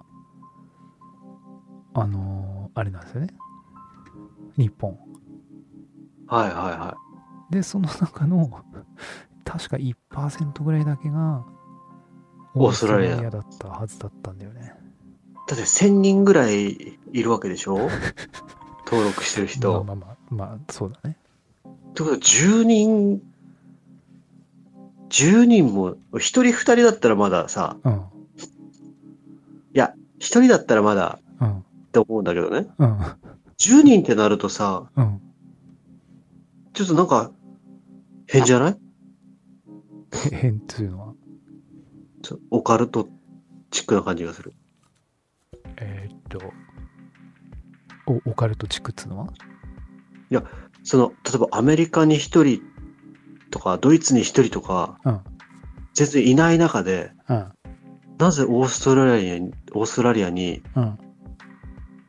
[1.93, 3.27] あのーあれなんですよね。
[4.57, 4.97] 日本。
[6.27, 6.97] はいはいは
[7.51, 8.49] でその中の
[9.45, 11.45] 確か1%ぐらいだけが
[12.55, 13.29] オーストラリア。
[13.29, 14.61] だったはずだったんだよね。
[14.61, 15.49] い。
[15.49, 17.77] だって1000人ぐらいいるわけでしょ？
[18.87, 19.71] 登録してる人。
[19.71, 21.17] まあまあまあまあそうだね。
[21.67, 23.21] ってことは10人、
[25.13, 27.93] 10人も、1人2人だったらまださ、うん。
[27.93, 27.97] い
[29.73, 31.59] や、1人だったらまだうん。
[31.59, 32.67] って思うんだけどね。
[32.79, 32.97] うん。
[32.97, 35.21] 10人ってなるとさ、うん。
[36.73, 37.31] ちょっとなんか、
[38.27, 38.79] 変じゃない？
[40.31, 41.13] へ変っていうのは？
[42.49, 43.07] オカルト
[43.69, 44.53] チックな感じがする。
[45.77, 46.39] えーっと
[48.07, 49.27] おオカルト地区っつうのは？
[50.83, 52.61] その、例えばアメリカに1人
[53.53, 55.19] とか、ドイツに1人とか、うん
[55.95, 57.51] 全然いない中で、うん。
[58.17, 60.97] なぜオーストラリアに、オーストラリアにうん。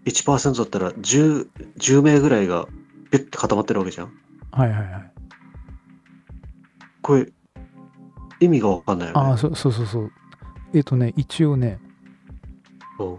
[0.07, 2.67] 1%だったら10、10名ぐらいが
[3.11, 4.13] ピュッて固まってるわけじゃん？
[4.53, 5.13] はいはいはい。
[7.03, 7.31] これ、
[8.41, 9.21] 意味がわかんないよね。
[9.21, 10.13] ああ、そそうそうそう。
[10.73, 11.79] えっ、とね、一応ね、
[12.99, 13.19] うん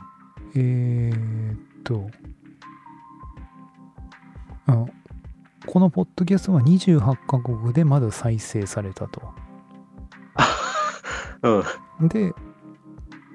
[0.55, 2.09] えー、っと、
[4.65, 4.85] あ
[5.65, 9.21] このポッドキャストは28カ国でまだ再生されたと。
[12.01, 12.07] うん。
[12.07, 12.33] で、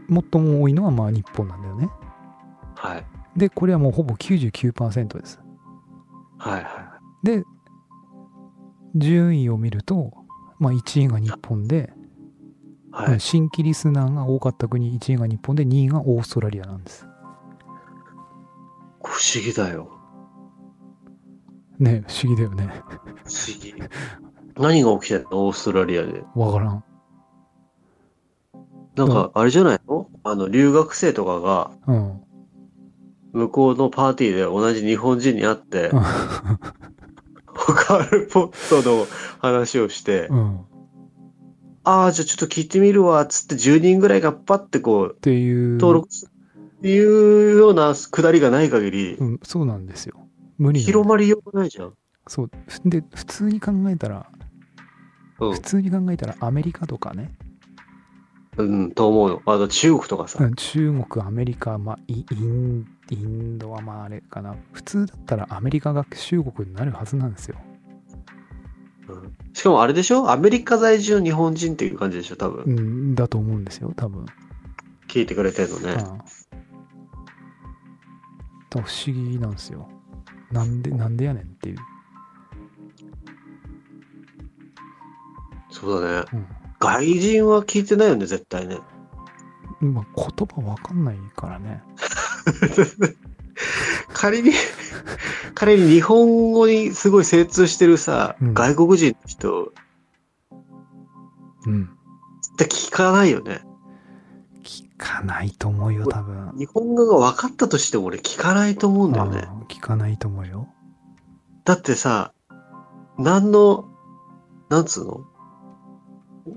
[0.08, 1.88] 最も多いのはまあ日本なんだよね。
[2.76, 3.06] はい。
[3.36, 5.40] で、これはもうほぼ99%です。
[6.38, 7.44] はいはで、
[8.94, 10.12] 順位を見ると、
[10.58, 11.92] まあ1位が日本で、
[12.92, 13.10] い。
[13.10, 13.20] はい。
[13.20, 17.06] 新規リスナーが多かった国1位が日本で2位がオーストラリアなんです。
[19.02, 19.99] 不思議だよ。
[21.80, 22.68] ね不思議だよね。
[23.24, 23.74] 不思議。
[24.56, 25.46] 何が起きてんの？
[25.46, 26.22] オーストラリアで。
[26.34, 26.84] わからん。
[28.96, 30.08] なんか、あれじゃないの？
[30.24, 32.20] あの、留学生とかが、うん。
[33.32, 39.06] 向こうのパーティーで同じ日本人に会ってうん、カールポットの
[39.38, 40.60] 話をして、うん。
[41.84, 45.78] ああ、じゃあちょっと聞いてみるわ、つって10人ぐらいがパッてこう、っていう。
[45.78, 46.30] 登録する
[46.78, 50.26] っていうようなくだりがない限り、うん、そうなんですよ。
[50.60, 51.94] 無理広まりようがないじゃん。
[52.28, 52.50] そう。
[52.84, 54.30] で、普通に考えたら、
[55.40, 55.60] うん普。
[55.60, 57.34] 通に考えたらアメリカとかね、
[58.58, 59.42] うん、と思うの。
[59.46, 60.44] あと中国とかさ。
[60.44, 64.54] うん中国、アメリカ、まあ、イインインドはまああれかな。
[64.72, 67.56] 普通だったらアメリカが中国になるはずなんですよ。
[69.08, 70.30] うんしかもあれでしょ？
[70.30, 72.64] アメリカ在住の日本人っていう感じでしょ多分。
[72.64, 74.26] うん、だと思うんですよ、多分。
[75.08, 75.92] 聞いてくれてるのね。
[75.92, 75.96] うん。
[75.96, 76.18] だか
[78.74, 79.88] ら不思議なんですよ。
[80.50, 81.76] なんで、なんでやねんっていう。
[85.70, 86.26] そうだね。
[86.32, 86.46] うん。
[86.78, 88.78] 外人は聞いてないよね、絶対ね。
[89.80, 91.82] まあ、言葉わかんないからね。
[94.12, 94.52] 仮に、
[95.54, 99.72] 仮に日本語にすごい精通してるさ、うん外国人の人
[101.66, 101.84] うん。
[102.54, 103.62] って聞かないよね。
[105.00, 106.52] 聞かないと思うよ、多分。
[106.58, 109.48] 日本語が分かったとしても俺聞かないと思うんだよね。
[109.68, 110.68] 聞かないと思うよ。
[111.64, 112.32] だってさ、
[113.18, 113.86] 何の、
[114.68, 115.20] なんつうの？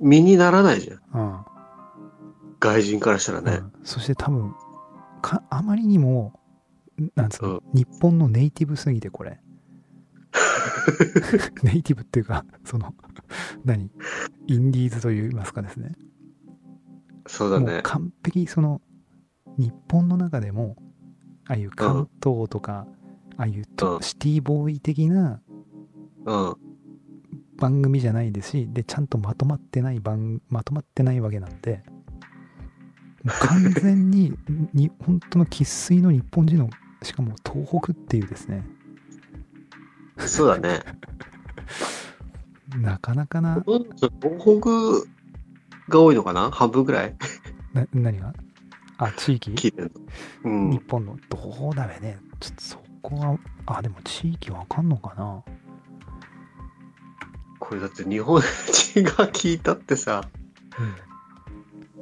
[0.01, 1.21] 身にならないじゃん。
[1.21, 1.45] うん。
[2.59, 3.51] 外人からしたらね。
[3.53, 4.53] うんそして多分
[5.21, 6.39] かあまりにも
[7.15, 9.39] なんつうの、日本のネイティブすぎてこれ
[11.63, 12.93] ネイティブっていうかその
[13.65, 13.89] 何？
[14.47, 15.93] インディーズといいますかですね
[17.27, 17.73] そうだね。
[17.73, 18.81] もう完璧その
[19.57, 20.75] 日本の中でも
[21.47, 22.87] ああいう関東とか、
[23.37, 25.41] ああいうとうんシティボーイ的な
[26.25, 26.55] うん。
[27.57, 31.83] 番組じゃないですしでちゃんとまとまってない番まとまってないわけなんで
[33.25, 34.33] 完全に
[34.73, 36.69] に本当の生粋の日本人の
[37.03, 38.65] しかも東北っていうですね
[40.17, 40.81] そうだね。
[42.79, 45.09] なかなかなうん東北
[45.89, 46.51] が多いのかな？
[46.51, 47.15] 半分ぐらい？
[47.73, 48.33] な何が？
[48.97, 49.51] あ地域？
[49.51, 49.91] 聞いてる
[50.43, 50.51] の。
[50.51, 50.81] うん日。
[50.89, 55.43] 本のどうだべねちょっとそこはあでも地域わかんのかな？
[57.59, 60.27] これだって日本人が聞いたってさ、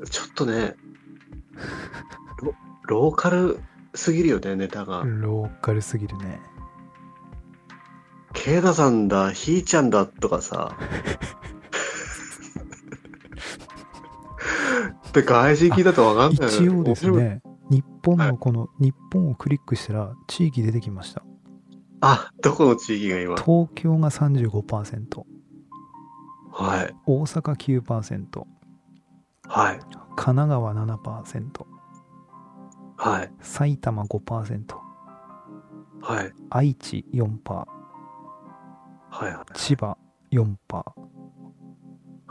[0.10, 0.76] ちょっとね、
[2.42, 2.54] ロ
[2.88, 3.60] ローカル
[3.94, 5.06] すぎるよね、ネタがう。
[5.06, 6.40] んローカルすぎるね
[8.34, 10.76] ケイダさんだ、ひーちゃんだとかさ。
[15.14, 21.24] で、外人聞いたとわかんないよ一応ですね日本のこの日本をクリックしたら地域出てきました
[22.02, 23.36] あ、どこの地域が今？
[23.36, 25.24] 東京が35%
[26.52, 26.96] はい。
[27.06, 28.44] 大阪9%
[29.48, 29.80] はい。
[29.80, 31.66] 神奈川7%
[32.98, 33.32] はい。
[33.40, 34.76] 埼玉5%
[36.02, 36.34] はい。
[36.50, 37.66] 愛知4%は
[39.30, 39.58] い。
[39.58, 39.98] 千葉
[40.32, 40.56] 4%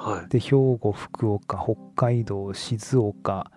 [0.00, 0.28] はい。
[0.30, 3.50] で兵庫福岡北海道静岡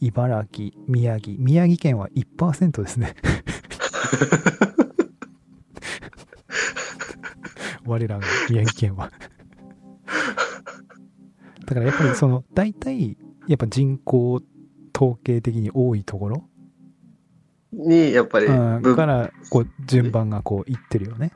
[0.00, 1.36] 茨城宮城。
[1.38, 3.14] 宮城県は1%ですね。
[7.84, 9.10] 我らが宮城県は。
[11.66, 14.40] だからやっぱりその大体やっぱ人口
[14.96, 16.48] 統計的に多いところ
[17.72, 21.32] に、やっぱり、うん、ぶからこう順番がこういってるよね。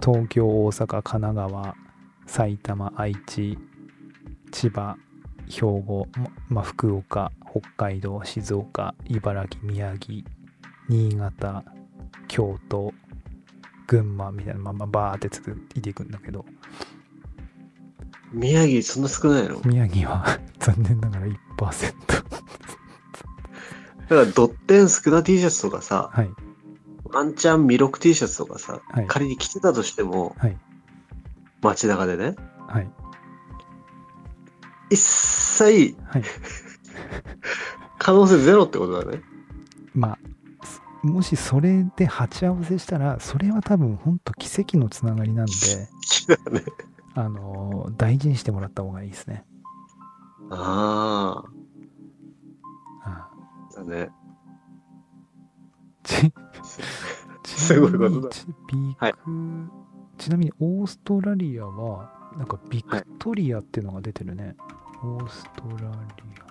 [0.00, 1.74] 東京大阪神奈川
[2.26, 3.58] 埼玉愛知
[4.50, 4.96] 千葉
[5.48, 10.24] 兵庫、ままあ、福岡北海道静岡茨城宮城
[10.88, 11.64] 新潟
[12.28, 12.92] 京都
[13.86, 16.44] 群馬みたいなまあまあバーって続いていくんだけど
[18.32, 19.60] 宮城そんな少ないの？
[19.60, 21.94] だ宮城は 残念ながら1%。
[24.08, 26.30] からドッテンスクダ T シャツとかさ、はい。
[27.04, 29.06] ワンチャンミロク T シャツとかさ、はい。
[29.06, 30.58] 仮に着てたとしても、はい。
[31.64, 32.36] 街中でね、
[32.68, 32.90] はい。
[34.90, 36.22] 一切はい。
[37.98, 39.22] 可能性ゼロってことだね。
[39.94, 40.18] まあ、
[40.66, 45.52] すもしそれで鉢合わせしたら、それは多分本当奇跡のつながりなんで、
[46.44, 46.62] だね。
[47.14, 49.44] あのー大事にしてもらった方がいいですね。
[50.50, 51.44] あ
[53.04, 53.28] あ
[53.72, 54.10] あ、だね。
[56.02, 56.32] ち
[57.44, 59.18] すごいことだちビはいク
[60.18, 64.56] ちなみにオーストラリアは、なんかビクトリアっていうのが出てるね。
[65.02, 66.46] オーストラリア。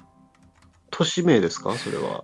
[0.91, 1.75] 都市名ですか？
[1.75, 2.23] それは。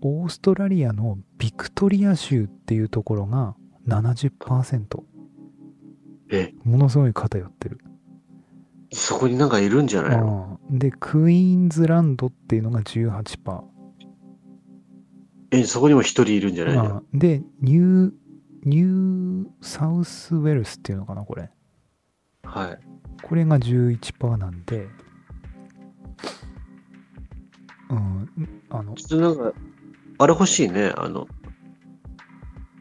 [0.00, 3.56] オーストラリアのビクトリア州っていうところが
[3.88, 5.02] 70%。
[6.30, 7.80] え、ものすごい偏ってる。
[8.92, 10.60] そこになんかいるんじゃないの？
[10.70, 13.62] うんで、クイーンズランドっていうのが18%。
[15.50, 17.02] え、そこにも一人いるんじゃないの？
[17.12, 18.12] うんで、ニュー、
[18.64, 21.50] ニューサウスウェルスっていうのかな、これ。
[22.44, 22.78] はい。
[23.22, 24.88] これが11%なんで、
[27.90, 28.28] うん、
[28.70, 29.58] あの、ちょっとなんか、
[30.18, 30.92] あれ欲しいね。
[30.96, 31.26] あの、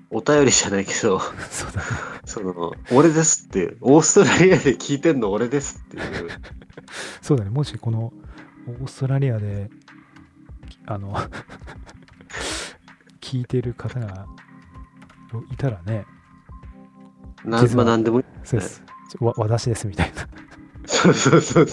[0.09, 1.19] お便りじゃないけど、
[1.49, 1.87] そうだね。
[2.25, 6.29] その、俺ですってオーストラリアで聞いてんの俺ですっていう。
[7.21, 7.49] そうだね。
[7.49, 8.13] もしこの、
[8.67, 9.69] オーストラリアで、
[10.85, 11.15] あの、
[13.21, 14.27] 聞いてる方が
[15.51, 16.05] いたらね、
[17.45, 18.25] なまあ、なんでもいい。
[18.43, 18.83] そうです。
[19.19, 20.27] わ私ですみたいな。
[20.85, 21.67] そうそうそう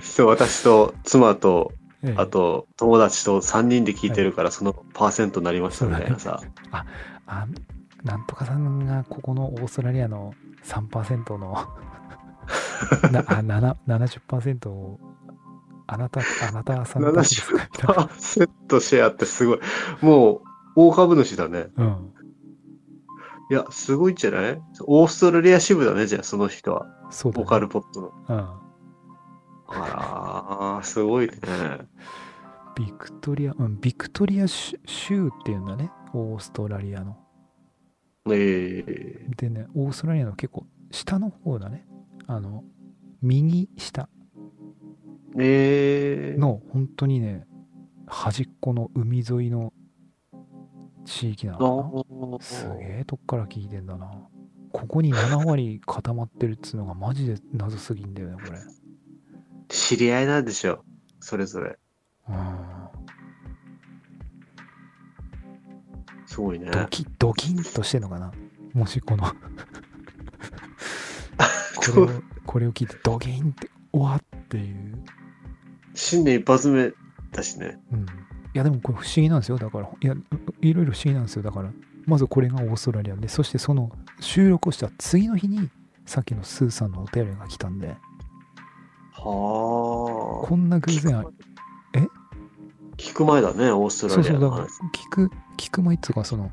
[0.00, 1.72] そう私と妻と、
[2.02, 6.40] ええあと友達と3人で聞いてるから、そのパーセントになりましたみたいなさ。
[6.70, 7.46] あ、
[8.04, 10.34] なんとかさんがここのオーストラリアの
[10.64, 11.52] 3%の
[13.10, 15.00] なあ7 70%を
[15.88, 17.68] あなた、あなたさんたちですか？
[17.72, 17.94] みたいな。
[17.94, 19.60] パーセントシェアってすごい。
[20.00, 20.40] もう、
[20.76, 21.68] 大株主だね。
[21.76, 22.12] うん。
[23.50, 24.60] いや、すごいんじゃない？
[24.86, 26.86] オーストラリア支部だね、じゃあ、その人は。
[27.10, 27.44] そうだ、ね。
[27.44, 28.12] ボカルポットの。
[28.28, 28.66] うん。
[29.68, 31.34] あらー、すごいね。
[32.76, 35.90] ビクトリア、うん、ビクトリア州州っていうんだね。
[36.12, 37.16] オーストラリアの。
[38.28, 41.86] ええでね、オーストラリアの結構下の方だね。
[42.26, 42.64] あの、
[43.22, 44.08] 右下
[45.38, 47.46] ええの本当にね、
[48.06, 49.72] 端っこの海沿いの
[51.06, 54.10] 地域なあのすげえとこから聞いてんだな。
[54.72, 58.58] ここに7割固まってるっつうのがマジで謎すぎんだよね、これ。
[59.68, 60.84] 知り合いなんでしょ。
[61.20, 61.78] それぞれ。
[62.28, 62.36] うん。
[66.26, 66.70] すごいね。
[66.70, 68.32] ドキドキンとしてんのかな？
[68.74, 69.24] もしこの
[71.76, 72.08] これを
[72.44, 75.02] これを聞いてドキンって終わっていう、
[75.94, 76.92] 新年一発目
[77.32, 77.78] だしね。
[77.92, 78.06] うん、い
[78.56, 79.58] やでもこれ不思議なんですよ。
[79.58, 80.14] だからいや
[80.60, 81.42] いろいろ不思議なんですよ。
[81.42, 81.70] だから
[82.06, 83.90] まずこれがオーストラリアでそしてその
[84.20, 85.68] 収録をした次の日に
[86.04, 87.88] さっきのスーさんのお便りが来たんで。
[87.88, 87.96] は
[90.44, 90.46] あ。
[90.46, 91.24] こんな偶然あ
[92.96, 93.42] 聞く前。
[93.42, 94.66] だね、オーストラリそうそうだから。
[94.66, 96.50] 聞く聞く前っつうかその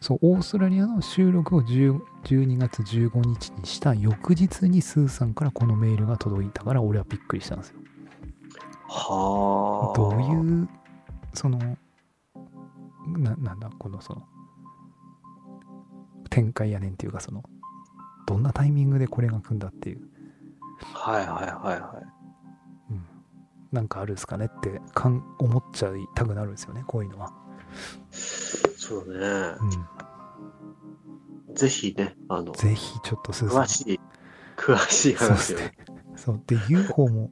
[0.00, 7.79] そうオーストラリアの収録を10 12月15日にした翌日にスーさんからこのメールが届いたから俺はびっくりしたんですよ
[8.92, 9.96] はあ。
[9.96, 10.68] どういう
[11.32, 11.58] その
[13.06, 14.22] ななんだこのその
[16.28, 17.42] 展開やねんっていうかその
[18.26, 20.00] どんなタイミングでこれが来んだっていう、
[20.94, 22.04] はいはいはいはい。
[22.90, 23.04] うん、
[23.72, 27.32] なんかあるんですかねってかん思っちゃいたくなるんですよねこういうのは、
[28.12, 29.58] そうだね
[31.48, 31.52] う。
[31.52, 34.00] ん、ぜひね、あの、ぜひちょっと詳しい、
[34.56, 35.58] 詳しいそうです話を。
[35.58, 35.74] ね。
[36.16, 36.42] そう。
[36.46, 37.30] で、UFO も、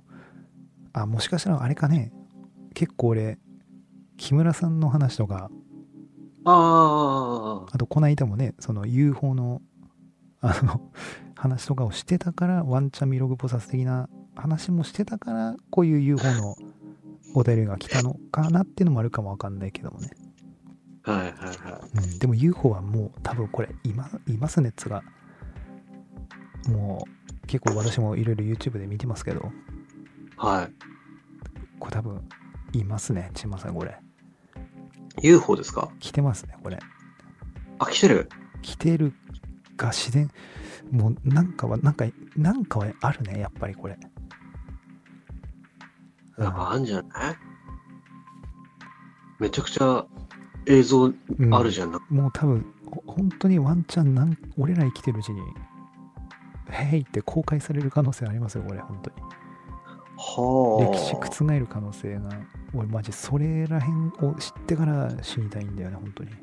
[1.02, 2.12] あ、もしかしたらあれかね、
[2.74, 3.38] 結構俺、
[4.16, 5.50] 木村さんの話とか、
[6.44, 9.60] ああ、あとこの間もね、その UFO の、
[10.40, 10.80] あの、
[11.36, 16.56] 話とかをしてたから、ワンチャンミログポサス的な話もしてたから、こういう UFO の
[17.34, 20.10] お便りが来たのかなっていうのもあるかもわかんないけどもね。
[21.02, 25.02] はいはいはうん、でも UFO はもう多分これ、いまいますねっつうが、
[26.68, 29.77] もう結構私もいろいろ YouTube で見てますけど、い。
[30.38, 30.72] はい。
[31.78, 32.28] これ多分、
[32.72, 33.98] いますね、ちまさん、これ。
[35.20, 35.90] UFO ですか？
[35.98, 36.78] 来てますね、これ。
[37.78, 38.28] あ、来てる
[38.62, 39.12] 来てる
[39.76, 40.30] が自然、
[40.90, 42.04] もうなんかは、なんか、
[42.36, 43.98] なんかはあるね、やっぱりこれ。
[46.36, 47.36] なんかあんじゃない？
[49.40, 50.06] めちゃくちゃ
[50.66, 51.12] 映像
[51.52, 51.94] あるじゃん。
[51.94, 52.02] ゃん。
[52.14, 55.40] もう多分、ほ本当にワンチャンなん、俺ら生きてるうちに、
[56.70, 59.16] へいって公開される可能性ありますよ、これ、本当に。
[60.20, 60.92] はあ。
[60.92, 62.30] 歴史覆る可能性が、
[62.74, 66.30] 俺マジそれらへんを知ってから死にたいんだよね、本当に。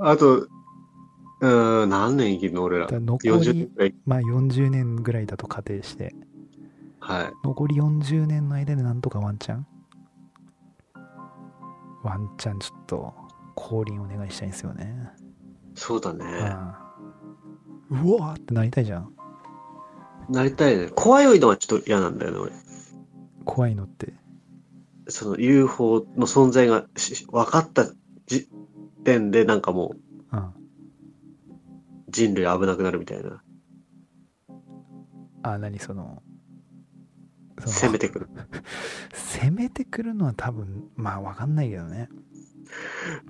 [0.00, 2.86] あと、うーん、何年生きるの俺ら？
[2.86, 3.94] ら残40り。
[4.06, 6.14] まあ40年ぐらいだと仮定して、
[7.00, 7.32] はい。
[7.44, 9.66] 残り40年の間でなんとかワンチャン？
[12.02, 13.14] ワンチャンちょっと
[13.54, 15.10] 降臨お願いしたいんですよね。
[15.74, 16.24] そうだね。
[16.24, 16.72] うん、
[17.90, 19.12] うわーってなりたいじゃん。
[20.28, 20.88] なりたいね。
[20.94, 22.52] 怖いのはちょっと嫌なんだよね、俺。
[23.44, 24.12] 怖いのって。
[25.08, 27.86] その UFO の存在がし分かった
[28.26, 28.48] 時
[29.04, 29.94] 点でなんかも
[30.32, 30.52] ううん。
[32.10, 33.42] 人類危なくなるみたいな。
[35.42, 36.22] あ、何その、
[37.58, 38.28] その攻めてくる。
[39.14, 42.08] 攻めてくるのは多分、まあわかんないけどね。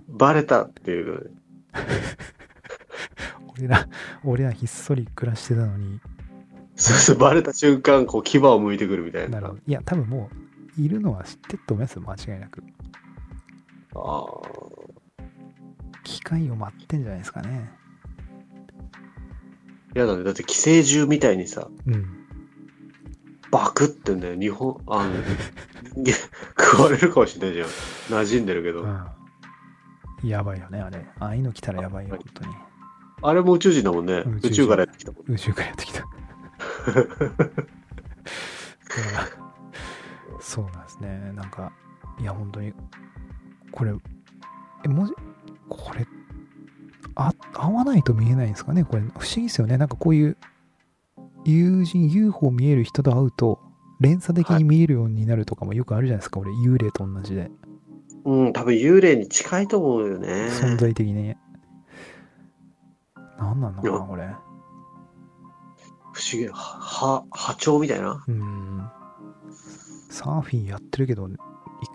[0.08, 1.32] バレたっていう。
[3.58, 3.88] 俺ら、
[4.24, 6.00] 俺らひっそり暮らしてたのに、
[6.78, 9.40] そうそう、バレた瞬間、こう、牙を向いてくるみたいな。
[9.40, 9.60] なる。
[9.66, 10.30] いや、多分も
[10.78, 12.62] う、いるのは知ってると思いますよ、間違いなく。
[13.96, 14.24] あ
[16.04, 17.70] 機会を待ってんじゃないですかね。
[19.96, 19.98] あ。
[19.98, 20.22] やだね。
[20.22, 22.06] だって寄生獣みたいにさ、うん。
[23.50, 24.38] バクってんだよ。
[24.38, 25.14] 日本、あの、
[26.56, 27.68] 食われるかもしれないじゃん。
[28.22, 28.82] 馴染んでるけど。
[28.82, 29.06] うん。
[30.28, 31.04] やばいよね、あれ。
[31.18, 32.67] ああいうの来たらやばいよ、本当に。
[33.20, 34.24] あれも宇宙人だもんね。
[34.42, 35.32] 宇宙からやってきたもん。
[35.32, 36.04] 宇宙からやってきた。
[40.40, 41.32] そうなんですね。
[41.34, 41.72] なんか、
[42.20, 42.72] いや、本当に、
[43.72, 43.92] これ、
[44.84, 45.12] え、もし、
[45.68, 46.06] これ、
[47.16, 48.84] あ、合わないと見えないんですかね？
[48.84, 49.76] これ、不思議ですよね。
[49.76, 50.36] なんかこういう、
[51.44, 53.58] 友人、UFO 見える人と会うと、
[54.00, 56.40] 連鎖的に見えるようになるとかもよくあるじゃないですか。
[56.40, 57.50] 俺、幽霊と同じで。
[58.24, 60.48] うん、多分幽霊に近いと思うよね。
[60.50, 61.34] 存在的に。
[63.38, 64.26] 何なのかな、これ。
[66.12, 66.48] 不思議。
[66.48, 68.22] は、は波長みたいな？
[68.26, 68.90] うん。
[70.10, 71.38] サーフィンやってるけど、一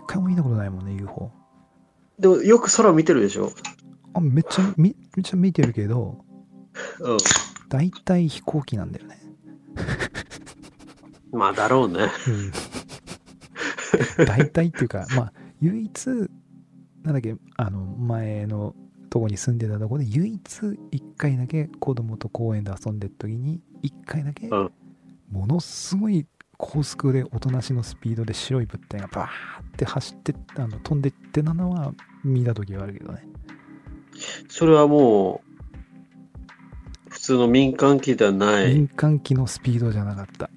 [0.06, 1.30] 回も見たことないもんね、UFO。
[2.18, 3.52] でも、よく空見てるでしょ？
[4.14, 6.24] あ、めっちゃ、みめっちゃ見てるけど、
[7.00, 7.16] う
[7.68, 9.20] 大体飛行機なんだよね。
[11.34, 11.36] ん。
[11.38, 12.08] まあ、だろうね。
[14.18, 14.26] うん。
[14.26, 16.06] 大体っていうか、まあ、唯一、
[17.02, 18.74] なんだっけ、あの、前の
[19.14, 24.72] とこに住んでたとこで、唯一一回だけ子供と公園で遊んでる時に、一回だけうん、
[25.30, 29.30] ものすごい高速でおとなしのスピードで白い物体がバーっ
[29.76, 31.94] て走ってあの飛んでってなのは
[32.24, 33.24] 見た時はあるけどね。
[34.48, 38.74] それはもう、普通の民間機ではない。
[38.74, 40.50] 民間機のスピードじゃなかった。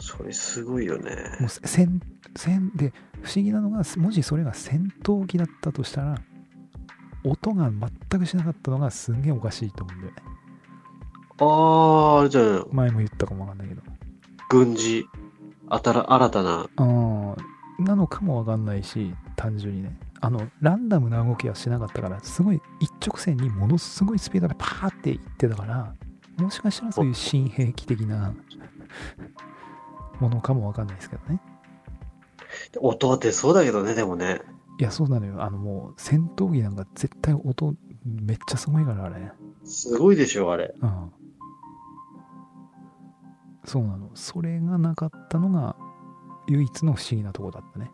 [0.00, 1.36] それすごいよね。
[1.38, 2.00] もう戦
[2.36, 2.92] 戦で
[3.22, 6.20] 不思議なのがもしそれが戦闘機だったとしたら
[7.24, 10.22] 音が全くしなかったのがすんげえおかしいと思うんだよね
[11.40, 13.82] ああ、あれじゃない前も言ったかもわかんないけど
[14.48, 15.06] 軍事、
[15.68, 16.68] あたら、新たな。
[16.76, 17.36] あー
[17.78, 25.94] なのかもわかんないし単純にねあのランダムな動きはしなかったからすごい一直線にものすごいスピードでパーっていってたから
[26.38, 28.32] もしかしたらそういう新兵器的な
[30.20, 31.40] ものかもわかんないですけどね
[32.78, 34.40] 音は出そうだけどね、でもね。
[34.78, 39.32] いやそうなのよあのもう戦闘機なんか絶対音めっちゃすごいからあれ
[39.64, 40.74] すごいでしょ、あれ。
[40.78, 41.12] うん。
[43.64, 44.10] そうなの。
[44.14, 45.74] それがなかったのが
[46.48, 47.90] 唯一の不思議なとこだったね。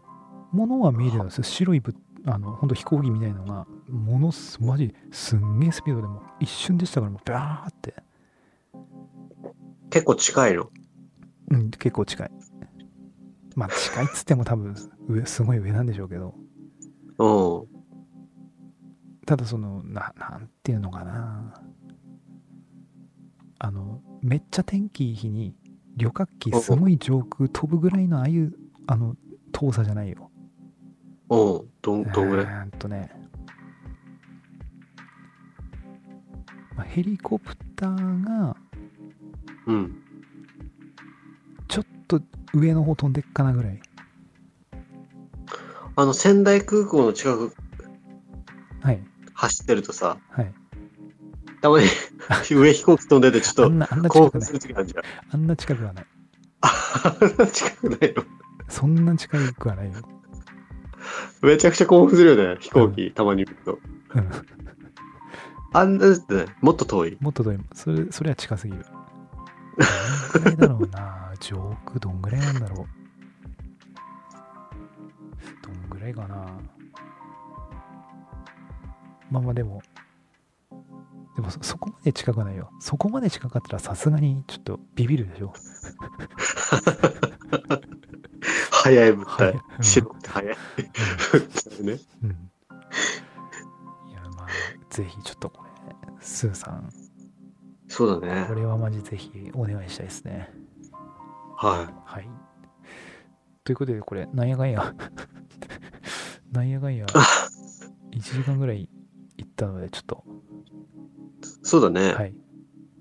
[0.52, 1.44] 物は見えてたんですよ。
[1.44, 1.94] 白いぶ
[2.26, 7.94] あの、本当飛行機みたいなのが、ものす、マジ、すんげえスピードでもう一瞬でしたから、もうバーって。
[9.90, 10.70] 結構近いの？
[11.50, 12.30] うん、結構近い。
[13.54, 14.74] まあ、近いっつっても多分、
[15.08, 16.34] 上、すごい上なんでしょうけど、
[17.20, 17.66] うん。
[19.26, 21.54] ただその、な、なんていうのかな。
[23.58, 25.54] あの、めっちゃ天気いい日に、
[25.96, 28.54] 旅客機すごい上空飛ぶぐらいのああいう、
[28.86, 29.16] あの、
[29.52, 30.30] 遠さじゃないよ。
[31.28, 31.70] うん。
[31.82, 32.46] どん、どんぐらい？
[32.46, 33.12] えーっとね、
[36.74, 38.56] まあ、ヘリコプターが
[39.66, 40.02] うん。
[41.68, 42.22] ちょっと
[42.54, 43.80] 上の方飛んでっかなぐらい。
[46.00, 47.52] あの、仙台空港の近く
[48.80, 49.02] はい。
[49.34, 50.50] 走ってるとさ、はい。
[51.60, 51.86] たまに
[52.48, 54.40] 上飛行機飛んでてちょっと興奮。
[54.40, 55.04] する時あるじゃん。
[55.34, 56.06] あんな近くはない。
[56.62, 58.24] あんな近くないの？
[58.70, 59.92] そんな近くはないよ。
[61.42, 63.78] めちゃくちゃ興奮するよね、飛行機、たまに見ると。
[64.14, 64.30] うん。
[65.74, 67.18] あんなってね、もっと遠い？
[67.20, 67.58] もっと遠い。
[67.74, 68.86] それ、それは近すぎる。
[70.32, 71.34] どんぐらいだろうな？
[71.40, 72.99] 上空どんぐらいなんだろう？
[76.12, 76.60] どんぐらいかな。
[79.30, 79.82] まあまあでも、
[81.40, 82.70] もそそこまで近くないよ。
[82.80, 85.52] そこまで近かったらさすがにちょっとビビるでしょ。
[88.70, 89.84] 早い物体はいうん。
[89.84, 90.56] 白くて早い
[91.32, 91.98] 物体ね。
[92.22, 92.30] うん。
[94.10, 94.46] いや、まあ、
[94.90, 95.70] ぜひちょっとこれ、
[96.20, 96.90] スーさん、
[97.88, 98.54] そうだねこ。
[98.54, 100.50] れはマジぜひお願いしたいですね。
[101.56, 102.28] ははい。
[103.64, 104.94] ということで、これ、なんやかんや、
[106.52, 108.88] なんやかんや、1時間ぐらい
[109.36, 111.46] 行ったので、ちょっと、い。
[111.62, 112.12] そうだね。
[112.14, 112.34] はい。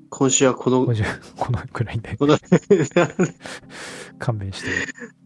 [0.10, 1.04] 今週はこの今、週、
[1.38, 2.38] このくらいでこの
[4.20, 4.70] 勘弁して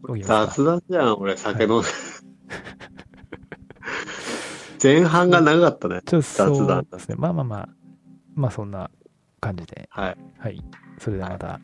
[0.02, 0.46] おきますか。
[0.46, 1.88] 雑談じゃん、俺、酒飲んで。
[4.82, 6.02] 前半が長かったね。
[6.04, 7.16] ちょっと雑談ですね。
[7.16, 7.68] まあまあまあ、
[8.34, 8.90] まあそんな
[9.40, 10.16] 感じで、はい。
[10.38, 10.62] はい。
[10.98, 11.60] それではまた、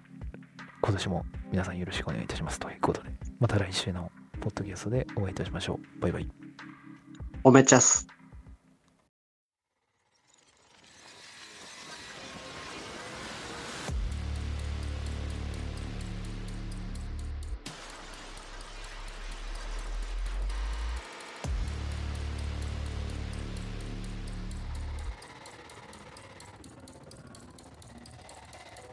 [0.83, 6.01] 今年も皆さんよろしくお願いいたしますということで、また来週のポッドキャストでお会いいたしましょう。
[6.01, 6.40] バイバイ。
[7.43, 8.07] おめちゃす。